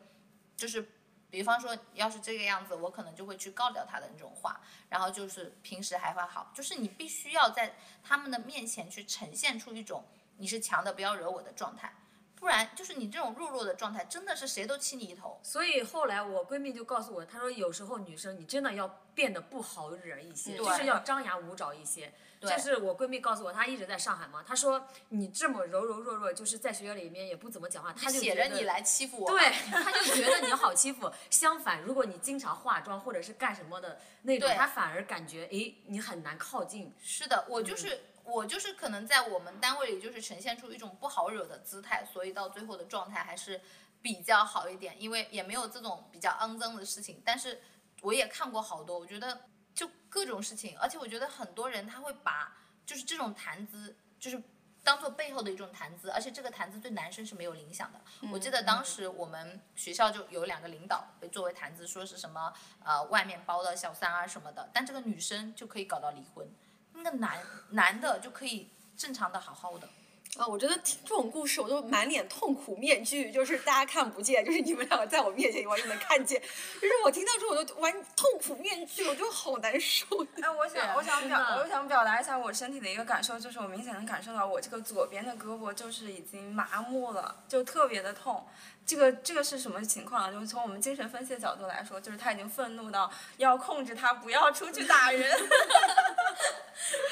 [0.63, 0.89] 就是。
[1.33, 10.05] 比方说，要是这个样子，我可能就会去告掉他的那种话，然后就是平时还会好，就是你必须要在他们的面前去呈现出一种
[10.37, 11.97] 你是强的，不要惹我的状态，
[12.35, 15.41] 不然就是你这种弱弱的状态，真的是谁都欺你一头。
[15.43, 22.13] 所以后来我闺蜜就告诉我，她说有时候女生你真的要变得不好惹一些，就是要张牙舞爪一些。
[22.43, 31.09] 对这是我闺蜜告诉我，她一直在上海嘛，她说你这么柔柔弱弱，就是在学校里面也不怎么讲话，她就写着你来欺负我，对，她就觉得你好欺负。
[31.31, 36.93] 相反，如果你经常化妆或者是干什么的那种，她反而感觉诶你很难靠近。
[37.01, 43.61] 是的，我就是、我就是可能在我们单位里就是呈现出一种不好惹的姿态，所以到最后的状态还是
[44.01, 47.23] 比较好一点，因为也没有这种比较肮脏的事情。
[47.25, 47.61] 但是
[48.01, 49.43] 我也看过好多，我觉得
[49.75, 54.43] 就各种事情，而且我觉得很多人他会把就是这种谈资就是。
[54.85, 58.01] 当做背后的一种谈资，而且这个谈资对男生是没有影响的。
[58.33, 62.53] 我记得当时我们学校就有两个领导被作为谈资，说是什么
[62.85, 66.49] 呃外面包的小三啊什么的，但这个女生就可以搞到离婚，
[66.95, 67.39] 那个男
[67.71, 69.89] 男的就可以正常的好好的。
[70.39, 80.07] 啊，我觉得听这种故事，我都满脸痛苦面具，就是大家看不见，就是你们两个在我面前我就能看见，就是我听到之后我就完痛苦面具，我就好难受。
[80.41, 88.43] 哎，我想，啊我想表，我想表达一下我身体的一个感受，就是我明显能感受到我这个左边的胳膊就是已经麻木了，就特别的痛。
[88.85, 90.31] 这个这个是什么情况啊？
[90.31, 95.31] 就是从我们精神分析的角度来说，就是他已经愤怒到要控制他不要出去打人。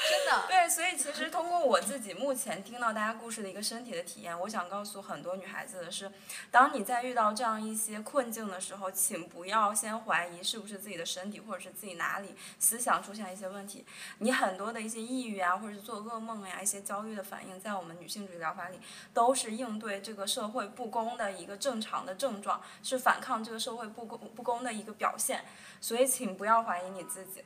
[0.09, 6.11] 真的，对，所以其实通过我自己目前听到大家故事的一个身体的体验，我想告诉很多女孩子的是，
[6.51, 13.85] 当你在遇到这样一些困境的时候，请不要先怀疑是不是自己的身体或者是自己哪里思想出现了一些问题。
[14.17, 18.79] 你很多的一些抑郁啊，或者是做噩梦呀、一些焦虑的反应，在我们女性主义疗法里
[19.13, 25.45] 都是应对这个社会不公的一个正常的症状，是反抗这个社会不公不公的一个表现。
[25.79, 27.45] 所以请不要怀疑你自己。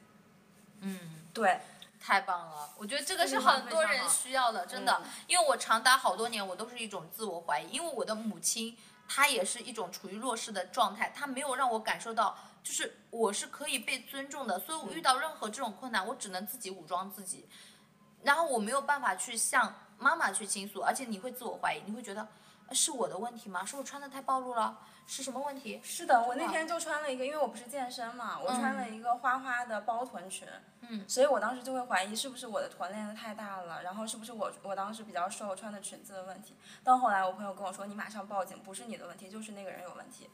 [0.79, 1.21] 嗯。
[1.35, 1.59] 对，
[1.99, 5.03] 太棒了，我觉得这个是很多人需要的，真的。
[5.27, 17.49] 因为我长达好多年，我都是一种自我怀疑，因为我的母亲她也是一种处于弱势的状态，她没有让我感受到，就是我是可以被尊重的，所以我遇到任何这种困难，我只能自己武装自己，
[18.23, 22.27] 然后我没有办法去向妈妈去倾诉，而且你会自我怀疑，你会觉得呃
[22.71, 23.65] 是我的问题吗？
[23.65, 24.79] 是我穿的太暴露了？
[25.07, 25.79] 是什么问题？
[25.83, 30.47] 是的，我那天就穿了一个，因为我不是健身嘛，我穿了一个花花的包臀裙，
[30.81, 36.55] 嗯，所以我当时就会怀疑是不是我的臀练的太大了，然后是不是我我当时比较瘦穿的裙子的问题。
[36.83, 40.27] 到后来我朋友跟我说，你马上报警，不是你的问题，就是那个人有问题。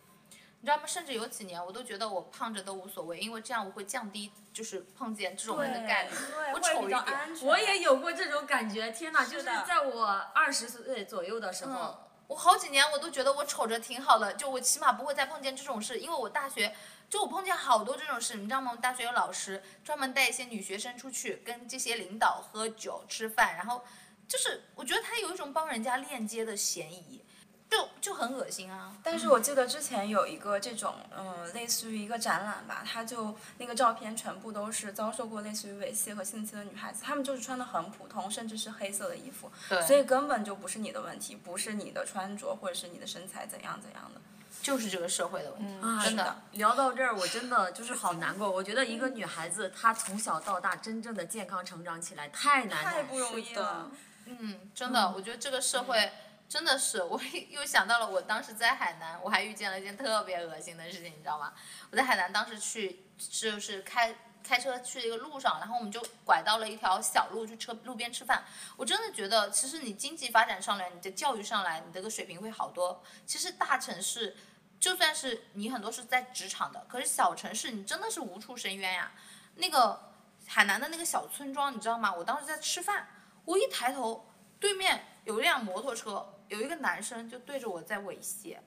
[0.64, 0.84] 你知道吗？
[0.86, 6.12] 甚至有几年我都觉得我胖着都无所谓，因为这样我会降低就是碰见这种人的概率。
[6.54, 7.04] 我丑一点。
[7.42, 9.26] 我也有过这种感觉，天哪！
[9.26, 11.98] 就是在我二十岁左右的时候，嗯，
[12.32, 16.74] 我好几年我都觉得我瞅着挺好的，就我起码不会再碰见这种事，因为我大学
[17.10, 18.74] 就我碰见好多这种事，你知道吗？
[18.78, 23.84] 大学有老师专门带一些女学生出去跟这些领导喝酒吃饭，然后
[24.30, 27.22] 就是我觉得他有一种帮人家链接的嫌疑，
[27.72, 28.94] 就就很恶心啊。
[29.02, 44.20] 但是我记得之前有一个这种，嗯，类似于一个展览吧，它就那个照片全部都是遭受过类似于猥亵和性侵的女孩子，她们就是穿的很普通，甚至是黑色的衣服，对所以根本就不是你的问题，不是你的穿着或者是你的身材怎样怎样的。
[44.62, 46.42] 就是这个社会的问题，哎真的。
[46.52, 48.52] 聊到这儿，我真的就是好难过。
[48.52, 52.92] 我觉得一个女孩子她从小到大真正的健康成长起来太难了。
[52.92, 53.90] 太不容易了。
[54.26, 56.12] 嗯，真的，我觉得这个社会
[56.52, 57.18] 真的是，我
[57.50, 61.54] 又想到了我当时在海南，我还遇见了一件特别恶心的事情，你知道吗？
[61.90, 68.44] 我在海南当时去就是开开车去一个路上，然后我们就拐到了一条小路去车路边吃饭。
[68.76, 73.02] 我真的觉得，其实你经济发展上来，你的教育上来，你这个水平会好多。
[73.26, 74.36] 其实大城市。
[74.82, 79.12] 就算是你很多是在职场的，可是小城市你真的是无处申冤呀。
[79.58, 80.12] 那个
[80.48, 82.12] 海南的那个小村庄，你知道吗？
[82.12, 83.08] 我当时在吃饭，
[83.46, 84.28] 我一抬头，
[84.60, 88.58] 对面有一辆摩托车，有一个男生就对着我在猥亵，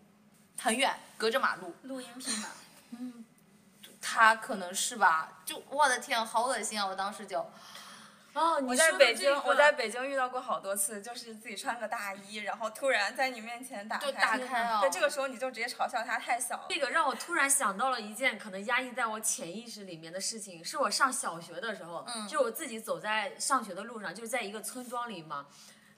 [0.59, 1.75] 很远，隔着马路。
[1.83, 2.51] 录音频吧。
[4.01, 6.87] 他可能是吧，就我的天，好恶心啊！
[6.87, 7.41] 我当时就，
[8.33, 16.67] 哦，你我在北京，个我在北京遇到过好多次，就是自己穿个大衣，然后突然在你面前打开，就打开哦对，这个时候你就直接嘲笑他太小了。
[16.69, 25.47] 这个让我突然想到了一件可能压抑在我潜意识里面的事情，是我上小学的时候，嗯就我自己走在上学的路上，就是在一个村庄里嘛，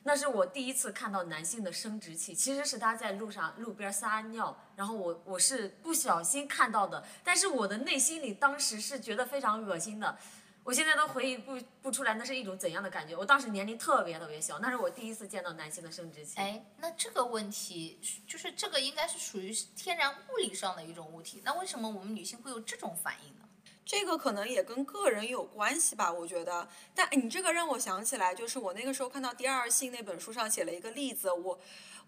[0.07, 10.17] 那是我第一次看到男性的生殖器，其实是他在路上路边撒尿，然后我我是不小心看到的，但是我的内心里当时是觉得非常恶心的。
[10.63, 13.17] 我现在都回忆不不出来那是一种怎样的感觉。
[13.17, 16.39] 我当时年龄特别特别小，那是我第一次见到男性的生殖器。
[16.39, 23.46] 哎，那这个问题就是这个应该是属于天然物理上的一种物体，那为什么我们女性会有这种反应呢？
[23.87, 26.69] 这个可能也跟个人有关系吧，我觉得。
[26.93, 31.59] 但哎你这个让我想起来，就是我那个时候看到《第二性》那本书上写了一个例子，我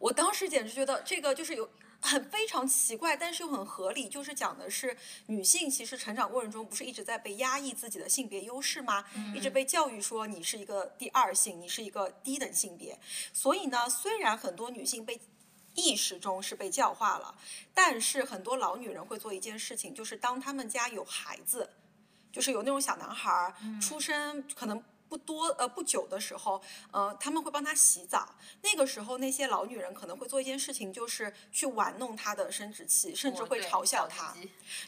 [0.01, 1.70] 我当时简直觉得这个就是有
[2.01, 9.05] 很非常奇怪，但是又很合理，就是讲的是女性其实成长过程中不是一直在被压抑自己的性别优势吗？
[9.33, 12.99] 一直被教育说你是一个第二性，你是一个低等性别。
[13.33, 15.20] 所以呢，虽然很多女性被
[15.79, 17.35] 意识中是被教化了，
[17.72, 21.70] 但是很多老女人会做一件事情，就是当他们家有孩子，
[22.33, 24.83] 就是有那种小男孩儿出生可能。
[25.09, 28.35] 不多呃不久的时候，呃他们会帮他洗澡。
[28.63, 34.35] 那个时候，那些老女人可能会做一件事情，就是去玩弄他的生殖器，甚至会嘲笑他。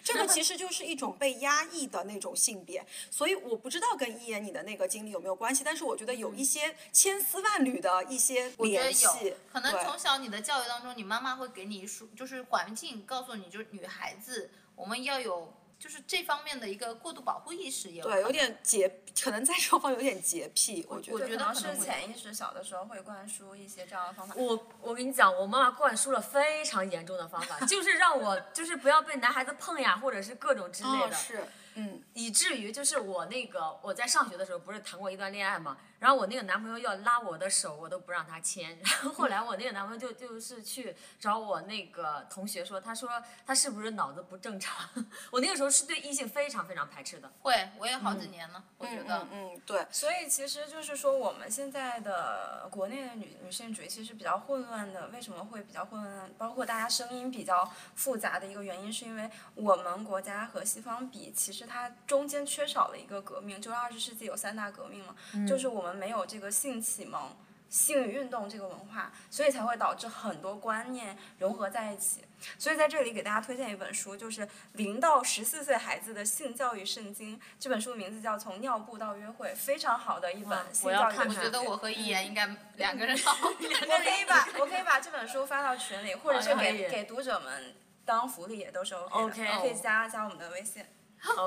[0.02, 2.84] 这个其实就是一种被压抑的那种性别。
[3.10, 9.34] 所以我不知道跟一言你的那个经历有没有关系，但是我觉得有一些千丝万缕的一些联系，。
[9.52, 21.16] 可能从小你的教育当中，你妈妈会给你说，就是环境告诉你，就是女孩子我们要有就是这方面的一个过度保护意识，也对，有点洁，可能在双方有点洁癖，我觉得。
[21.16, 24.34] 我觉可能得可能是潜意识小的时候会灌输一些这样的方法。
[24.36, 31.16] 我我跟你讲，我妈妈灌输了非常严重的方法，就是让我就是不要被男孩子碰呀，或者是各种之类的。
[31.16, 31.44] 哦是，
[31.74, 38.78] 嗯，以至于就是我那个我在上学的时候不是谈过一段恋爱嘛，然后我那个男朋友要拉我的手，我都不让他牵。
[38.80, 43.10] 然后后来我那个男朋友就就是去找我那个同学说，他说
[43.44, 44.88] 他是不是脑子不正常？
[45.32, 47.30] 我那个时候是对异性非常非常排斥的。
[47.42, 49.40] 会，我也好几年了，我觉得嗯。
[49.40, 55.08] 嗯，对，所以其实就是说，我们现在的国内的女女性主义其实比较混乱的。
[55.08, 56.30] 为什么会比较混乱？
[56.36, 63.60] 包括大家声音比较复杂的一个原因，是因为我们国家和西方比，其实它中间缺少了一个革命。
[63.60, 65.14] 就是二十世纪有三大革命嘛，
[65.46, 67.36] 就是我们没有这个性启蒙、
[67.68, 72.24] 性运动这个文化，所以才会导致很多观念融合在一起。
[72.58, 77.36] 所以在这里给大家推荐一本书，就是《零到十四岁孩子的性教育圣经》。
[77.58, 83.36] 这本书名字叫《从尿布到约会》，非常好的一本性我要教育我觉得我和一言应该两个人好。
[83.46, 89.60] 我可以把我可以把这本书发到群里，或者是给给读者们当福利也都是 OK 的。
[89.60, 90.82] 可以加加我们的微信。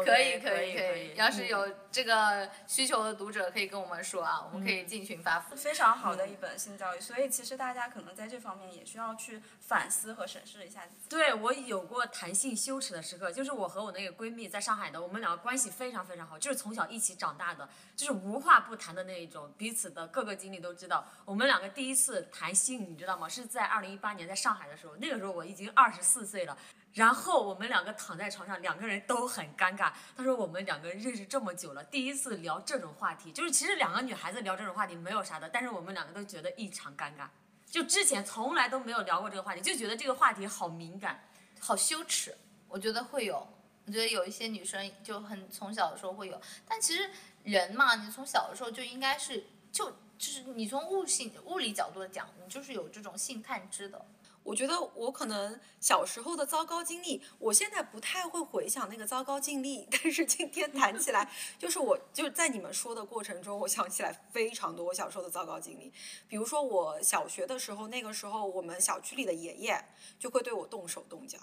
[0.06, 5.40] 可以可可以可以，要是有这个需求的读者可以跟我们说啊，我们可以进群发。
[5.40, 11.10] 非常好的一本性教育，所以其实大家可能在这方面也需要去反思和审视一下自己。
[11.10, 21.04] 对我有过谈性羞耻的时刻，就是我和我那个闺蜜在上海的，我们两个关系非常非常好，就是从小一起长大的，就是无话不谈的那一种，彼此的各个经历都知道。
[21.26, 23.28] 我们两个第一次谈性，你知道吗？
[23.28, 26.56] 是在二零一八年在上海的时候，那个时候我已经二十四岁了。
[26.94, 29.92] 然后我们两个躺在床上，两个人都很尴尬。
[30.16, 37.28] 他说我们两个人认识这么久了，第一次聊这种话题，就是其实两个女孩子聊这种话题没有啥的，但是我们两个都觉得异常尴尬。
[37.66, 41.28] 就之前从来都没有聊过这个话题，就觉得这个话题好敏感。
[41.60, 42.38] 好羞耻，
[42.68, 43.48] 我觉得会有。
[43.86, 47.10] 我觉得有一些女生就很从小的时候会有，但其实
[47.44, 54.06] 人嘛，你从小的时候就应该是就就是你从物性物理角度讲，你就是有这种性探知的。
[54.44, 65.94] 我觉得我可能小时候的糟糕经历，我现在不太会回想那个糟糕经历， 但是今天谈起来，就是我就是在你们说的过程中，我想起来非常多我小时候的糟糕经历。
[66.28, 69.82] 比如说我小学的时候，那个时候我们小区里的爷爷
[70.20, 71.40] 就会对我动手动脚，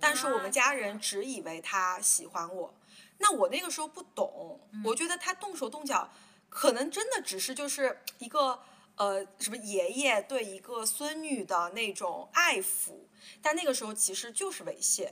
[0.00, 2.72] 但是我们家人只以为他喜欢我，
[3.18, 6.10] 那我那个时候不懂，我觉得他动手动脚，
[6.48, 8.60] 可能真的只是就是一个。
[8.96, 13.00] 呃，什么爷爷对一个孙女的那种爱抚，
[13.42, 15.10] 但那个时候其实就是猥亵。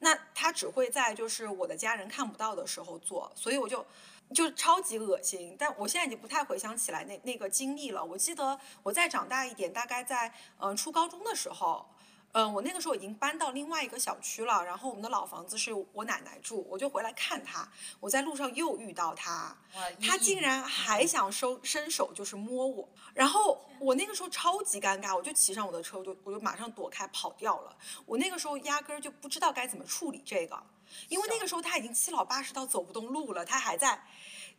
[0.00, 3.86] 那他只会在就是我的家人看不到的时候做，所以我就
[4.34, 5.54] 就超级恶心。
[5.58, 8.04] 但我现在已经不太回想起来那那个经历了。
[8.04, 11.86] 我记得我再长大一点，大概在嗯、初高中的时候。
[12.32, 17.68] 嗯，我那个时候已经搬到另外一个小区了，然后我们的老房子是我奶奶住，我就回来看她。
[17.98, 19.56] 我在路上又遇到她，
[20.00, 27.76] 她竟然还想收伸手，就是摸我，然后我那个时候超级尴尬，我就骑上我的车，我就我就马上躲开跑掉了。
[28.06, 30.62] 我那个时候压根儿就不知道该怎么处理这个，
[31.08, 34.00] 因为那个时候她已经七老八十到走不动路了，她还在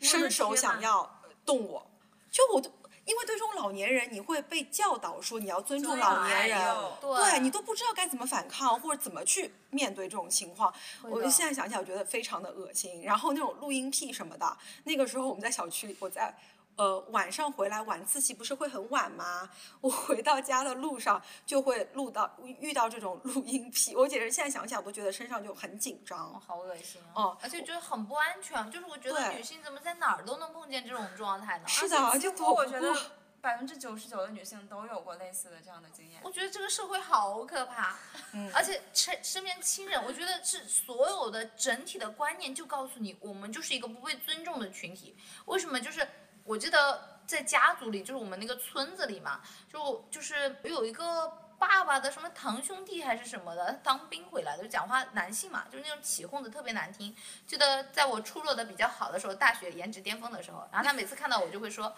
[0.02, 1.90] 伸手想要呃动我，
[2.30, 2.70] 就我都。
[3.06, 6.60] 因为对这种老年人，你会被教导说你要尊重老年人，
[7.02, 10.72] 对对你都不知道该怎么反抗或者怎么去面对这种情况。
[11.02, 13.02] 我就现在想起来，我觉得非常的恶心。
[13.02, 16.34] 然后那种录音癖什么的，那个时候我们在小区里，我在
[16.76, 19.50] 呃晚上回来晚自习不是会很晚吗？
[19.82, 26.40] 我回到家的路上就会录到遇到这种录音癖，我简直现在想想都觉得身上就很紧张。
[26.40, 27.24] 好恶心啊！
[27.24, 31.68] 哦而且觉得很不安全，就是我觉得女性怎么在哪儿都能碰见这种状态呢？
[31.68, 32.96] 是的，而且我觉得。
[33.42, 36.22] 百分之九十九的女性都有过类似的这样的经验。
[36.24, 37.96] 我觉得这个社会好可怕，
[38.34, 45.18] 嗯 而且身身边亲人，我觉得是所有的整体的观念就告诉你，我们就是一个不被尊重的群体。
[45.46, 45.82] 为什么？
[45.82, 46.08] 就是
[46.44, 51.28] 我记得在家族里，就是我们那个村子里嘛，就就是有一个
[51.58, 57.16] 爸爸的什么堂兄弟还是什么的，他当兵回来的，就讲话男性嘛，就是那种起哄的特别难听。
[57.46, 61.96] 记得在我出落的比较好的时候，大学颜值巅峰的时候，然后他每次看到我就会说：“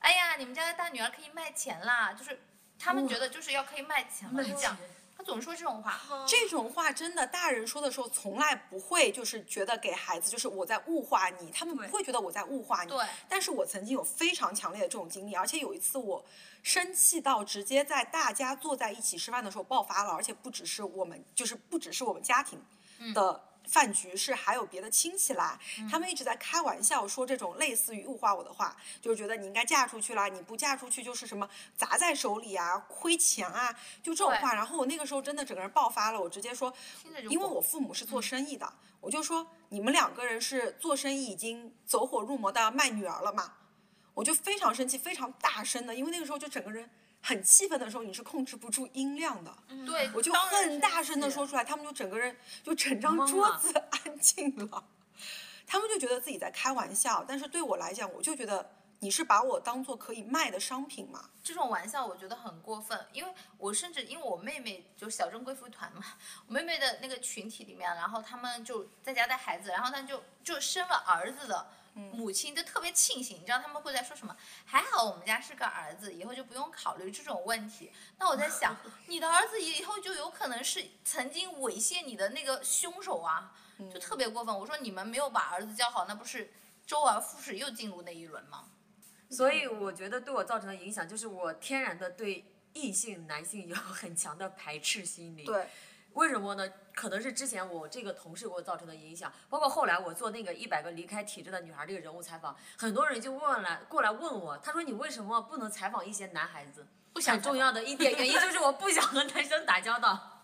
[0.00, 2.40] 哎呀，你们家的大女儿可以卖钱啦！”就是
[2.78, 4.76] 他们觉得就是要可以卖钱了，就讲
[5.16, 6.00] 他总说这种话。
[6.26, 12.90] 这种话真的，大人说的时候从来不会就是觉得给孩子就是我在物化你，他们不会觉得我在物化你。
[12.90, 16.24] 对但是我曾经有非常强烈的这种经历，而且有一次我
[16.62, 22.60] 生气到直接在大家坐在一起吃饭的时候爆发了，而且不只是我们，就是不只是我们家庭
[23.14, 23.40] 的。
[23.66, 25.58] 饭局是还有别的亲戚来，
[25.90, 34.54] 他们一直在开玩笑说这种类似于物化我的话，就是觉得你应该嫁出去啦，你不嫁出去就是什么砸在手里啊，亏钱啊，就这种话。
[34.54, 36.72] 然后我那个时候真的整个人爆发了，我直接说，
[37.28, 43.54] 因为我父母是做生意的，我就说你们两个人是做生意已经走火入魔的卖女儿了嘛，
[44.14, 46.88] 我就非常生气，非常大声的，因为那个时候就整个人
[47.26, 49.52] 很气愤的时候，你是控制不住音量的，
[49.84, 54.84] 对，我就很大声的说出来，他们就整个人就整张桌子 安静了，
[55.66, 58.70] 他们就觉得自己在开玩笑，但是对我来讲，我就觉得
[59.00, 66.04] 你是把我当做可以卖的商品嘛，这种玩笑我觉得很过分，因为我甚至因为我妹妹就小镇贵妇团嘛，
[66.46, 71.66] 我妹妹的那个群体里面，然后他们就在家带孩子，然后他就就生了儿子的。
[72.12, 74.36] 母亲就特别庆幸，你知道他们会在说什么？
[74.64, 77.90] 还好我们家是个儿子，以后就不用考虑这种问题。
[78.18, 78.76] 那我在想，
[79.08, 83.52] 你的儿子以后就有可能是曾经猥亵你的那个凶手啊，
[83.92, 84.56] 就特别过分。
[84.56, 86.52] 我说你们没有把儿子教好，那不是
[86.86, 88.68] 周而复始又进入那一轮吗？
[89.30, 92.44] 所以我觉得对我造成的影响就是我天然的对
[92.74, 95.44] 异性男性有很强的排斥心理。
[95.44, 95.66] 对，
[96.12, 96.70] 为什么呢？
[96.96, 106.86] 可能是之前我这个同事给我造成的影响，包括后来我做那个一百个离开体制的女孩这个人物采访，很多人就问来过来问我，他说你为什么不能采访一些男孩子？
[107.12, 110.42] 不想很重要的一点原因 就是我不想和男生打交道，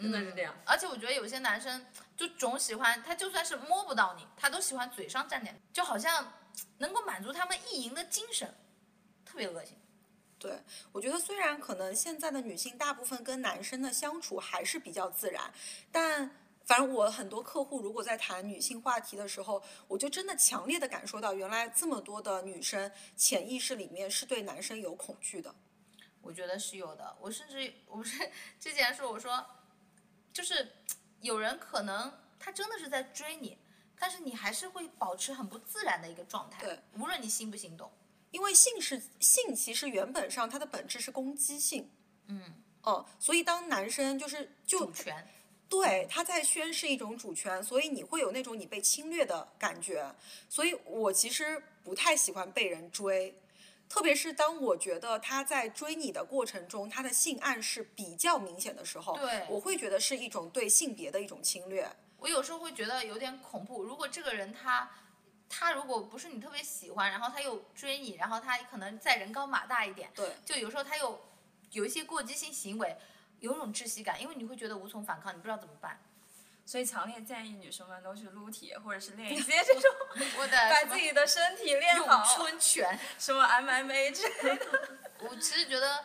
[0.00, 0.52] 真的是这样。
[0.64, 1.86] 而且我觉得有些男生
[2.16, 6.32] 就总喜欢，他就算是摸不到你，他都喜欢嘴上沾点，就好像
[6.78, 8.52] 能够满足他们意淫的精神，
[9.24, 9.76] 特别恶心。
[10.42, 15.54] 对，我觉得虽然可能现在的女性大部分跟男生的相处还是比较自然，
[15.92, 16.28] 但
[16.66, 25.54] 反正我很多客户如果在谈女性话题的时候，我就真的强烈的感受到，原来这么多的女生潜意识里面是对男生有恐惧的。
[26.20, 27.16] 我觉得是有的。
[27.20, 28.28] 我甚至我不是
[28.58, 29.46] 之前说我说，
[30.32, 30.72] 就是
[31.20, 33.56] 有人可能他真的是在追你，
[33.96, 37.88] 但是你还是会保持很不自然的一个状态，对，无论你心不心动。
[38.32, 41.88] 因为性是性，其实原本上它的本质是攻击性，
[42.26, 45.28] 嗯，哦、所以当男生就是就主权，
[45.68, 50.12] 对，他在宣示一种主权，所以你会有那种你被侵略的感觉。
[50.48, 53.34] 所以我其实不太喜欢被人追，
[53.88, 61.90] 特别是当我觉得他在追你的过程中，他的性暗示比较明显的时候，对我会觉得是一种对性别的一种侵略。
[62.18, 63.82] 我有时候会觉得有点恐怖。
[63.82, 64.90] 如果这个人他
[65.54, 71.22] 他如果不是你特别喜欢，然后他又追你，然后他可能再人高马大一点，对，就有时候他又
[71.72, 72.96] 有一些过激性行为，
[73.40, 76.00] 有一种窒息感，因为你会觉得无从反抗，你不知道怎么办。
[76.64, 79.90] 所以强烈建议女生们都去撸铁，或者是练一 些这种
[80.38, 84.66] 我的把自己的身体练咏好，春拳，什么 MMA 之类的。
[85.28, 86.04] 我其实觉得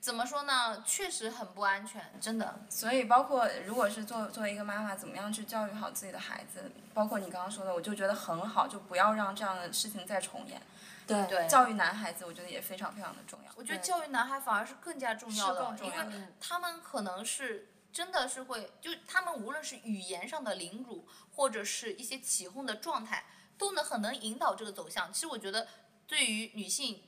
[0.00, 2.60] 怎么说呢，确实很不安全，真的。
[2.70, 10.60] 所以，包括如果是作作为一个妈妈，怎么样去教育好自己的孩子，包括你刚刚说的，我就觉得很好，就不要让这样的事情再重演。
[11.06, 13.52] 对对，教育男孩子，我觉得也非常非常的重要。
[13.56, 23.24] 我觉得教育男孩反而是更加重要的，更重要的因为他们可能是真的是会，就他们无论是语言上的凌辱，或者是一些起哄的状态，
[23.58, 25.12] 都能很能引导这个走向。
[25.12, 25.66] 其实我觉得，
[26.06, 27.02] 对于女性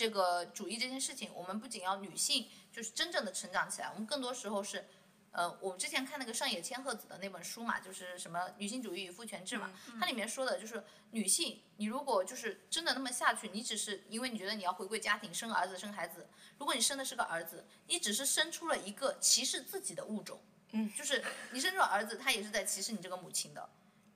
[0.00, 4.86] 这个主义这件事情，我们不仅要女性就是真正的成长起来，我们更多时候是。
[5.32, 9.70] 呃，我们之前看那个上野千鹤子的那本书嘛，就是什么女性主义与父权制嘛，
[10.00, 10.82] 它里面说的就是
[11.12, 16.26] 女性，你如果就是真的那么下去，你只是因为你觉得你要回归家庭，生儿子生孩子，
[16.58, 20.40] 如果你生的是个儿子，你只是生出了一个歧视自己的物种，
[20.72, 21.22] 嗯，就是
[21.52, 23.70] 你生出了儿子，他也是在歧视你这个母亲的，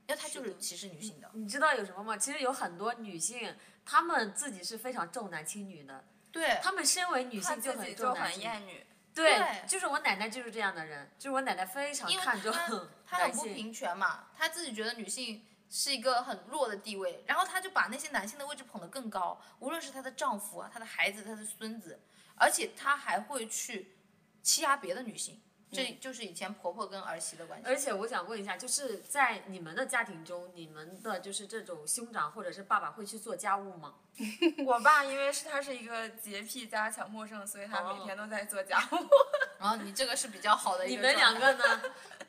[0.07, 2.17] 因为他就是歧视女性的，你知道有什么吗？
[2.17, 8.87] 其实有很多女性，她们自己是非常重男轻女的，对，她们身为女性就很重男轻女。
[9.15, 12.69] 对对，就是我奶奶就是这样的人，就是我奶奶非常看重他
[13.07, 13.43] 他男性。
[13.43, 22.01] 很不平权嘛，她自己觉得女性是一个很弱的地位，然后她就把那些男性的位置捧得更高，无论是她的丈夫啊、她的孩子、她的孙子，
[22.35, 23.95] 而且她还会去
[24.43, 25.41] 欺压别的女性，
[25.75, 27.67] 这就是以前婆婆跟儿媳的关系。
[27.67, 33.95] 而且我想问一下，就是在你们的家庭中，你们的就是这种兄长或者是爸爸会去做家务吗？
[34.65, 38.97] 我爸因为是他是一个洁癖加强迫症，所以他哦每天都在做家务。
[39.59, 41.83] 然后你这个是比较好的一你们两个呢？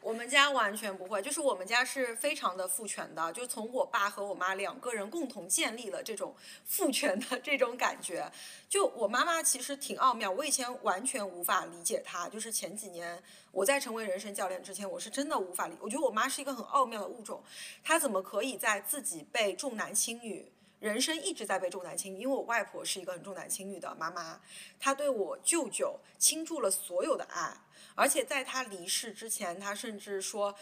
[0.06, 8.32] 我们家完全不会，就是我们家是非常的父权的，就从我爸和我妈两个人共同建立了这种父权的这种感觉。
[8.70, 12.30] 就我妈妈其实挺奥妙，我以前完全无法理解她。
[12.30, 13.20] 就是前几年
[13.52, 15.76] 我在成为人生教练之前，我是真的无法理。
[15.82, 17.42] 我觉得我妈是一个很奥妙的物种，
[17.84, 20.52] 她怎么可以在自己被重男轻女？
[20.80, 24.40] 人生一直在被重男轻女，因为我外婆是一个很重男轻女的妈妈，
[24.80, 27.58] 她对我舅舅倾注了所有的爱，
[27.94, 30.56] 而且在他离世之前，他甚至说，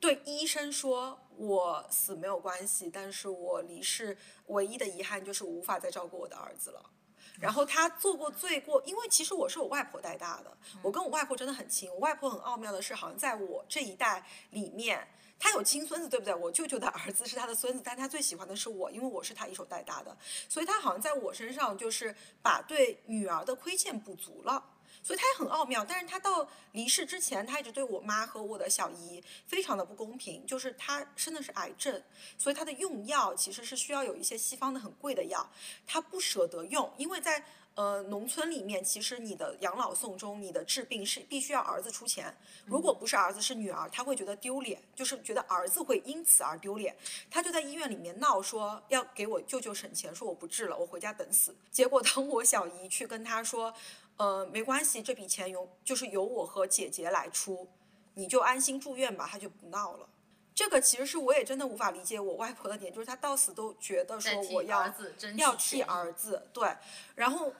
[0.00, 6.90] 对医生说我死没有关系，但是我离世唯一的遗憾就是无法再照顾我的儿子了。
[7.38, 11.90] 然后他做过最过，因为其实我是我外婆带大的，我跟我外婆真的很亲。
[11.90, 15.06] 我外婆很奥妙的是，好像在我这一代里面，
[15.38, 16.34] 她有亲孙子，对不对？
[16.34, 20.16] 我舅舅的儿子是她的孙子，但她最喜欢的是我，因为我是她一手带大的，
[20.48, 24.64] 所以她好像在我身上就是把对女儿的亏欠补足了。
[25.06, 32.02] 所以他也很奥妙，但是他到离世之前，他一直对我妈和我的小姨非常的不公平，就是他生的是癌症，
[32.36, 35.48] 所以他的用药其实是需要有一些西方的很贵的药，
[35.86, 37.44] 他不舍得用，因为在
[37.76, 46.96] 呃农村里面，其实你的养老送终，你的治病是必须要儿子出钱，如果不是儿子是女儿，他会觉得丢脸，就是觉得儿子会因此而丢脸，
[47.30, 51.54] 他就在医院里面闹说要给我舅舅省钱，说我不治了，我回家等死。
[51.70, 53.72] 结果当我小姨去跟他说。
[54.16, 57.68] 呃，没关系，这笔钱由就是由我和姐姐来出，
[58.14, 60.08] 你就安心住院吧，他就不闹了。
[60.56, 64.90] 这个其实是我也真的无法理解我外婆的点，就是她到死都觉得说我要
[65.36, 66.74] 要替儿子，对，
[67.14, 67.52] 然后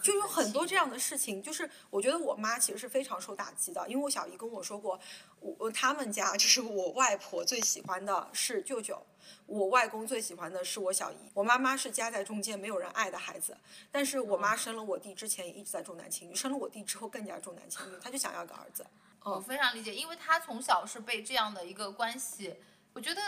[0.00, 5.00] 就有很多这样的事情，就是我觉得我妈其实是非常受打击的，因为我小姨跟我说过，
[5.40, 9.04] 我我他们家 就是我外婆最喜欢的是舅舅，
[9.46, 13.56] 我外公最喜欢的是我小姨，我妈妈是夹在中间没有人爱的孩子，
[13.90, 18.86] 但是我妈生了我弟之前也一直在重男轻女，生了我弟之后更加重男轻女，她就想要个儿子。
[19.24, 22.56] 我非常理解，因为他从小是被这样的一个关系，
[22.92, 23.20] 我觉得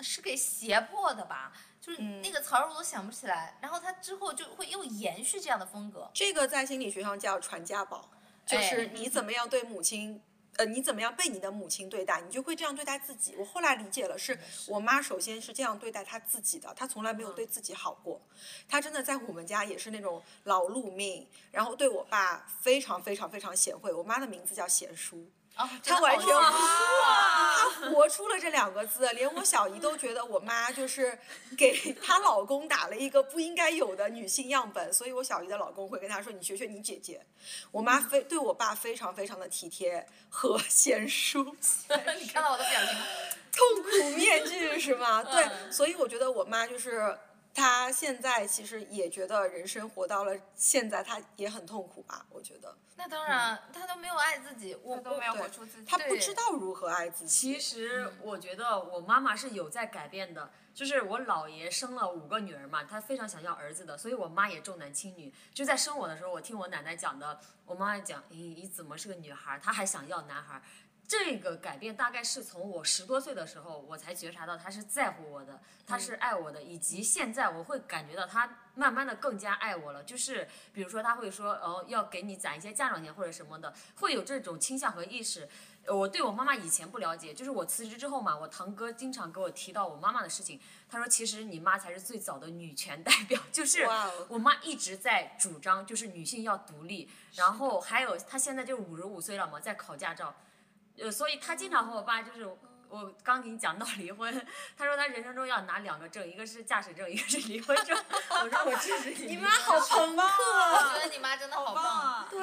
[0.00, 6.10] 是给胁迫的吧，就是嗯那个词儿我都想不起来，然后他之后就会又延续这样的风格。
[6.12, 8.10] 这个在心理学上叫传家宝，
[8.44, 10.22] 就是哎你怎么样对母亲。
[10.56, 13.34] 呃，你怎么样被你的母亲对待，你就会这样对待自己。
[13.36, 14.38] 我后来理解了，是
[14.68, 18.20] 我妈首先是这样对待她自己的，她从来没有对自己好过。
[18.68, 23.92] 她真的在我们家也是那种劳碌命，然后对我爸非常非常非常贤惠。
[23.92, 25.26] 我妈的名字叫贤淑，
[25.56, 26.50] 啊，她完全哇，
[27.56, 31.18] 她活出了这两个字，连我小姨都觉得我妈就是
[31.56, 37.24] 给她老公打了一个不应该有的女性样本，所以我小姨的老公会跟她说：“你学学你姐姐。”
[37.72, 41.42] 我妈非对我爸非常非常的体贴和贤淑
[42.20, 43.06] 你看到我的表情吗？
[43.56, 45.22] 痛苦面具是吗？
[45.32, 47.18] 对，嗯所以我觉得我妈就是。
[47.56, 52.26] 她现在其实也觉得人生活到了现在，他也很痛苦吧？
[52.28, 55.86] 我觉得那当然，他都没有爱自己，我都没有活出自己。
[55.88, 57.28] 他不知道如何爱自己。
[57.28, 65.32] 其实我觉得我妈妈是有在改变的，就是我姥爷生了五个女儿嘛，他非常想要儿子的，所以我妈也重男轻女。
[65.54, 69.58] 就在生我的时候，我听我奶奶讲的，我妈讲，咦，你怎么是个女孩？
[69.58, 70.60] 她还想要男孩。
[71.08, 80.02] 这个改变大概是从我十多岁的时候，我才觉察到他是在乎我的，他是爱我的，以及现在我会感觉到他慢慢的更加爱我了。
[80.02, 85.48] 就是比如说他会说，哦，要给你攒一些嫁妆钱或者什么的，会有这种倾向和意识。
[85.88, 90.60] 我对我妈妈以前不了解，就是我辞职之后嘛，我堂哥经常给我提到我妈妈的事情。
[90.90, 93.86] 他说，其实你妈才是最早的女权代表，就是
[94.28, 97.08] 我妈一直在主张，就是女性要独立。
[97.36, 100.34] 然后还有，她现在就五十五岁了嘛，在考驾照，
[100.98, 102.46] 呃，所以他经常和我爸就是。
[102.88, 104.32] 我刚给你讲到离婚，
[104.78, 107.98] 他说他人生中要拿两个证，一个是驾驶证，一个是离婚证。
[108.30, 109.34] 我说 我支持你。
[109.34, 110.72] 你妈好朋克啊！
[110.72, 111.84] 我觉得你妈真的好棒。
[111.84, 112.28] 啊！
[112.30, 112.38] 对，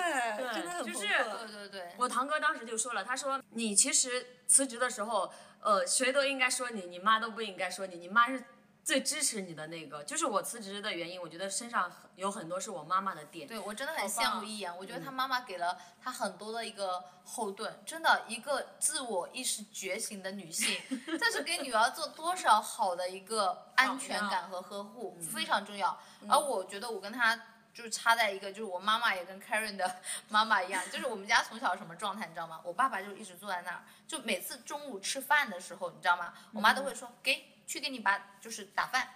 [0.54, 1.46] 真的很就是朋克。
[1.48, 5.32] 对对对，我堂哥当时就说了，他说你其实辞职的时候，
[5.62, 8.44] 呃，谁都应该说你，你妈都不应该说你，你妈是
[8.84, 10.04] 最支持你的那个。
[10.04, 13.48] 就是我辞职的原因，我觉得身上有很多是我妈妈的点。
[13.48, 20.78] 对我真的很羡慕一言，我觉得他妈妈给了他很多的一个后盾，真的一个自我意识觉醒的女性，
[21.20, 25.98] 但是给女儿做多少好的一个安全感和呵护，非常重要。
[26.28, 27.36] 而我觉得我跟她
[27.74, 32.62] 就是差在一个，就是我妈妈也跟 Karen 的 妈妈一样，就是我们家从小什么状态，你知道吗？
[32.64, 36.34] 我爸爸就一直坐在那儿，就每次中午吃饭的时候，你知道吗？
[36.54, 39.10] 我妈都会说给去给你爸就是打饭，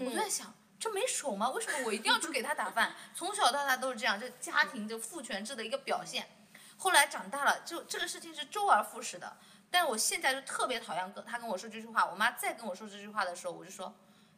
[0.00, 0.52] 我就在想。
[0.76, 1.48] 这没手吗？
[1.48, 2.94] 为什么我一定要去给他打饭？
[3.14, 6.28] 从小到大都是这样，这家庭这父权制的一个表现。
[6.76, 9.34] 后来长大了，就这个事情是周而复始的。
[9.70, 13.94] 但我现在就特别讨厌跟他跟我说这句话，我妈再跟我说这句话的时候，我就说，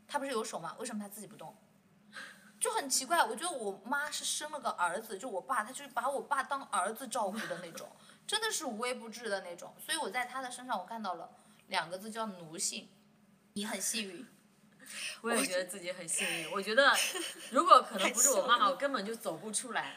[0.07, 0.77] 他不是有手吗？
[0.79, 1.57] 为什么他自己不动？
[2.61, 7.91] 就很奇怪，我觉得我妈是生了个儿子，就我爸，他就是把我爸当儿子照顾的那种，
[8.25, 9.75] 真的是无微不至的那种。
[9.85, 11.29] 所以我在他的身上，我看到了
[11.69, 12.89] 两个字叫奴性。
[13.57, 14.27] 你很幸运，
[15.23, 16.53] 我也觉得自己很幸运。
[16.53, 16.95] 我觉得
[17.51, 19.95] 如果可能不是我妈妈， 我根本就走不出来，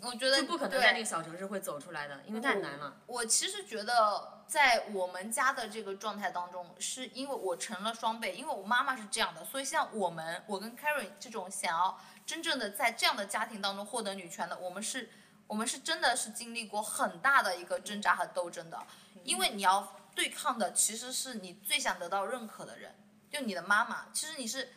[0.00, 3.00] 我觉得就不可能在那个小城市会走出来的，因为太难了。
[3.06, 15.10] 我其实觉得，在我们家的这个状态当中，是因为我成了双倍，因为我妈妈是这样的，所以像我们，我跟 Karen 这种想要真正的在这样的家庭当中获得女权的，我们是，
[15.48, 18.86] 我们是真的是经历过很大的一个挣扎和斗争的，
[19.24, 22.92] 因为你要对抗的其实是你最想得到认可的人，
[23.30, 24.08] 就你的妈妈。
[24.12, 24.68] 其实你是，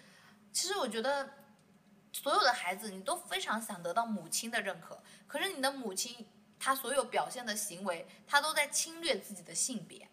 [0.51, 1.29] 其实我觉得。
[2.15, 6.27] 所有的孩子，你都非常想得到母亲的认可，可是你的母亲，
[6.59, 10.07] 她所有表现的行为，她都在侵略自己的性别，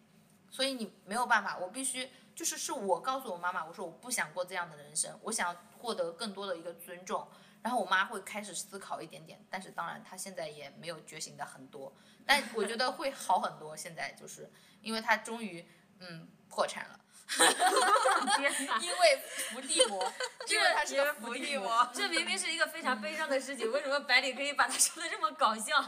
[0.49, 7.27] 所以你没有办法，我必须就是是我告诉我妈妈，我说我不想过这样的人生，我想获得更多的一个尊重，
[7.61, 11.93] 然后我妈会开始思考一点点，但是当然她现在也没有觉醒的很多，
[12.25, 15.63] 但我觉得会好很多，现在就是因为她终于
[15.99, 16.99] 嗯破产了。
[18.81, 19.19] 因为
[19.49, 20.13] 伏地魔，
[20.49, 21.89] 因为他是个伏地魔。
[21.93, 25.83] 这明明是一个非常悲伤的事情，为什么百里可以把它说的这么搞笑？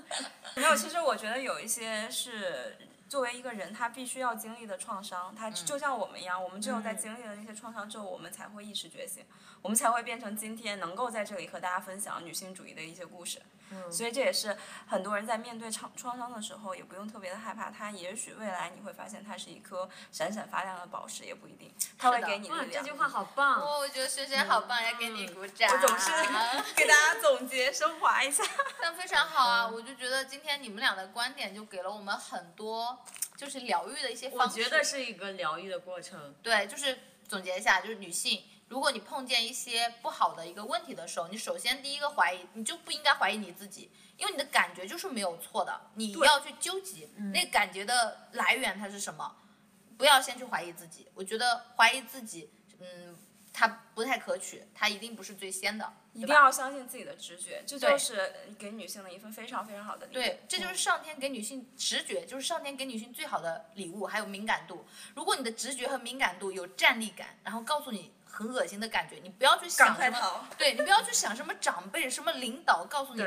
[0.56, 2.76] 没有，其实我觉得有一些是
[3.08, 9.24] 作为一个人，他必须要经历的创伤，他就像我们一样，我们只有在经历了那些创伤之后，我们才会意识觉醒，
[9.62, 13.40] 我们才会变成今天能够在这里和大家分享女性主义的一些故事。
[13.90, 17.68] 所以这也是很多人在面对创创伤的时候，也不用特别的害怕。
[17.68, 21.74] 它也许未来你会发现，它是一颗闪闪发亮的宝石，也不一定。
[21.98, 22.84] 它会给你哇，力量。
[22.84, 23.60] 这句话好棒！
[23.60, 25.68] 哦，我觉得轩轩好棒，要给你鼓掌。
[25.68, 26.12] 我总是
[26.76, 28.44] 给大家总结升华一下。
[28.80, 32.95] 但非常好啊，我就觉得今天你们俩的观点就给了我们很多，
[33.36, 34.60] 就是疗愈的一些我方式。
[34.60, 36.34] 我觉得是一个疗愈的过程。
[36.42, 49.36] 对，就是总结一下，就是女性，如果你碰见一些不好的一个问题的时候，你首先第一个怀疑，你就不应该怀疑你自己，因为你的感觉就是没有错的，你要去纠结那个感觉的来源它是什么，
[49.96, 51.06] 不要先去怀疑自己。
[51.14, 53.16] 我觉得怀疑自己，嗯，
[53.58, 60.12] 它不太可取，它一定不是最先的，一定要相信自己的直觉，这就是给女性的一份非常非常好的礼物。
[60.12, 64.84] 对，这就是上天给女性直觉，就是上天给女性最好的礼物，还有敏感度。
[65.14, 73.26] 如果你的直觉和敏感度有站立感，然后告诉你很恶心的感觉，你不要去想什么对你不要去想什么长辈、什么领导告诉 你，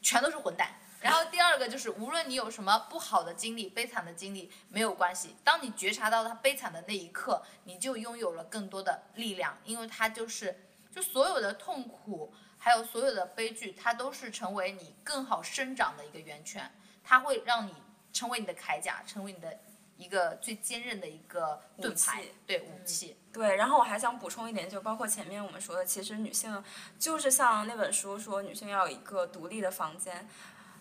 [0.00, 0.72] 全都是混蛋。
[1.00, 5.36] 然后第二个就是，无论你有什么不好的经历、悲惨的经历，没有关系。
[5.44, 16.68] 当你觉察到他悲惨的那一刻，你就拥有了更多的力量，因为它就是，就所有的痛苦，还有所有的悲剧，它都是成为你更好生长的一个源泉。
[17.04, 17.74] 它会让你
[18.12, 19.56] 成为你的铠甲，成为你的
[19.96, 23.16] 一个最坚韧的一个盾牌对武器。
[23.32, 26.60] 对，然后我还想补充一点，就包括前面我们说的，其实女性
[26.98, 30.28] 就是像那本书说，女性要有一个独立的房间。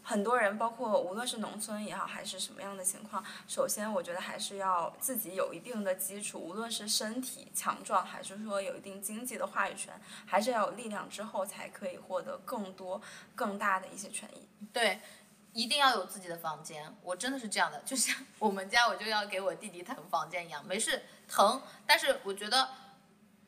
[0.07, 9.93] 很多人，包括无论是农村也好，还是什么样的情况，首先我觉得还是要自己有一定的基础，无论是身体强壮，还是说有一定经济的话语权，
[10.25, 13.01] 还是要有力量之后，才可以获得更多、
[13.35, 14.47] 更大的一些权益。
[14.71, 15.01] 对，
[15.51, 16.95] 一定要有自己的房间。
[17.03, 21.61] 我真的是这样的，就像我们家，我就要给我弟弟腾房间一样，没事腾。
[21.85, 22.69] 但是我觉得，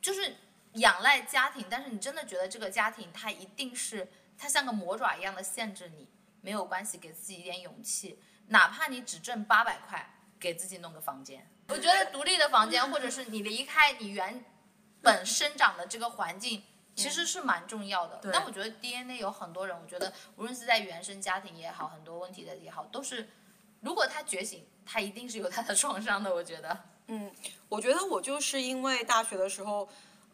[0.01, 0.35] 就是
[0.73, 6.05] 仰赖家庭，但是你真的觉得这个家庭它一定是它像个魔爪一样的限制你，
[6.41, 11.49] 没有关系，给自己一点勇气，哪怕你只挣八百块，给自己弄个房间。
[11.67, 14.43] 我觉得独立的房间，或者是你离开你原
[15.01, 16.63] 本生长的这个环境。
[16.95, 23.29] 其实是蛮重要的，但我觉得 DNA 有很多人，我觉得无论是在原生家庭也好，很多问题的也好，都是
[23.79, 26.35] 如果他觉醒，他一定是有他的 创伤的。
[26.35, 26.77] 我觉得，
[27.07, 27.31] 嗯，
[27.69, 29.87] 我觉得我就是因为大学的时候，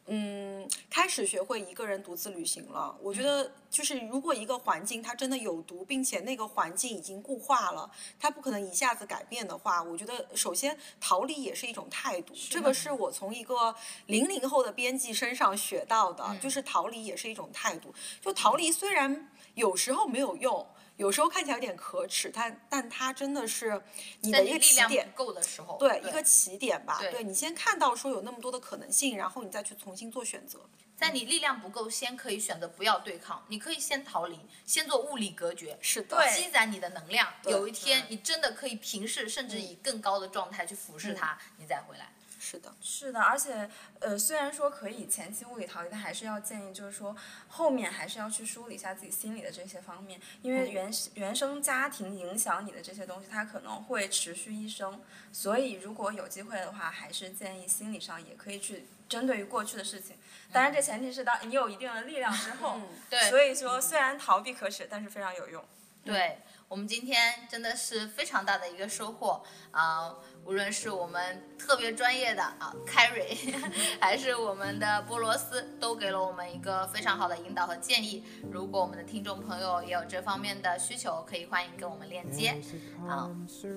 [0.07, 2.95] 嗯，开始学会一个人独自旅行了。
[3.01, 7.89] 我觉得就是如果一个环境它真的有毒，并且那个环境已经固化了，
[8.19, 12.35] 它不可能一下子改变的话，我觉得首先逃离也是一种态度。
[12.49, 13.73] 这个是我从一个
[14.05, 17.93] 零零后的编辑身上学到的，就是逃离也是一种态度。
[18.21, 20.67] 就逃离虽然有时候没有用。
[20.97, 23.81] 有时候看起来有点可耻，但但它真的是
[24.21, 26.97] 你的一个力量起点不，够的时候，对一个起点吧。
[26.99, 30.59] 对对你先看到说有那么多的可能性，然后你再去重新做选择。
[30.95, 37.27] 在你力量不够，先可以选择不要对抗，你可以先逃离，先做物理隔绝，是的，积攒你的能量。
[37.43, 42.13] 有一天你真的可以平视，甚至以更高的状态去俯视它，你再回来。
[42.47, 43.67] 是的，是的，而且
[43.99, 47.15] 呃，虽然说可以前期物理逃离，但还是要建议，就是说
[47.47, 55.01] 后面还是要去梳理一下自己心理的这些方面，因为原原生家庭影响你的这些东西，它可能会持续一生。
[55.33, 60.15] 所以如果有机会的话，还是建议心理上也可以去针对于过去的事情，
[60.51, 62.79] 当然这前提是当你有一定的力量之后。
[63.09, 65.65] 对所以说，虽然逃避可耻，但是非常有用。
[66.03, 66.37] 对
[66.67, 73.53] 我们今天真的是非常大的一个收获啊、无论是我们特别专业的啊 Carry，
[73.99, 78.23] 还是我们的波罗斯，都给了我们一个非常好的引导和建议。
[78.51, 82.59] 如果我们的听众朋友也有这方面的需求，可以欢迎跟我们链接。
[83.07, 83.29] 啊、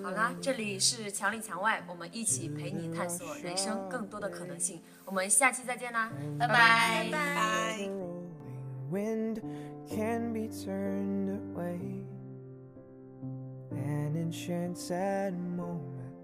[0.03, 4.82] 好啦，这里是墙里墙外，我们一起陪你探索人生更多的可能性。
[5.05, 7.09] 我们下期再见啦，拜拜。
[7.11, 7.78] 拜。
[8.91, 9.34] rolling
[13.89, 16.14] An enchanted moment,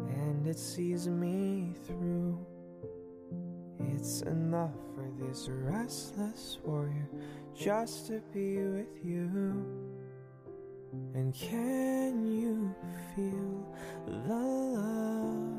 [0.00, 2.44] and it sees me through.
[3.78, 7.08] It's enough for this restless warrior
[7.54, 9.64] just to be with you.
[11.14, 12.74] And can you
[13.14, 13.72] feel
[14.04, 15.54] the love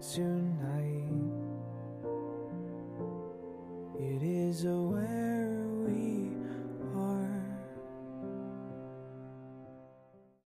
[0.00, 1.10] tonight?
[3.98, 5.69] It is we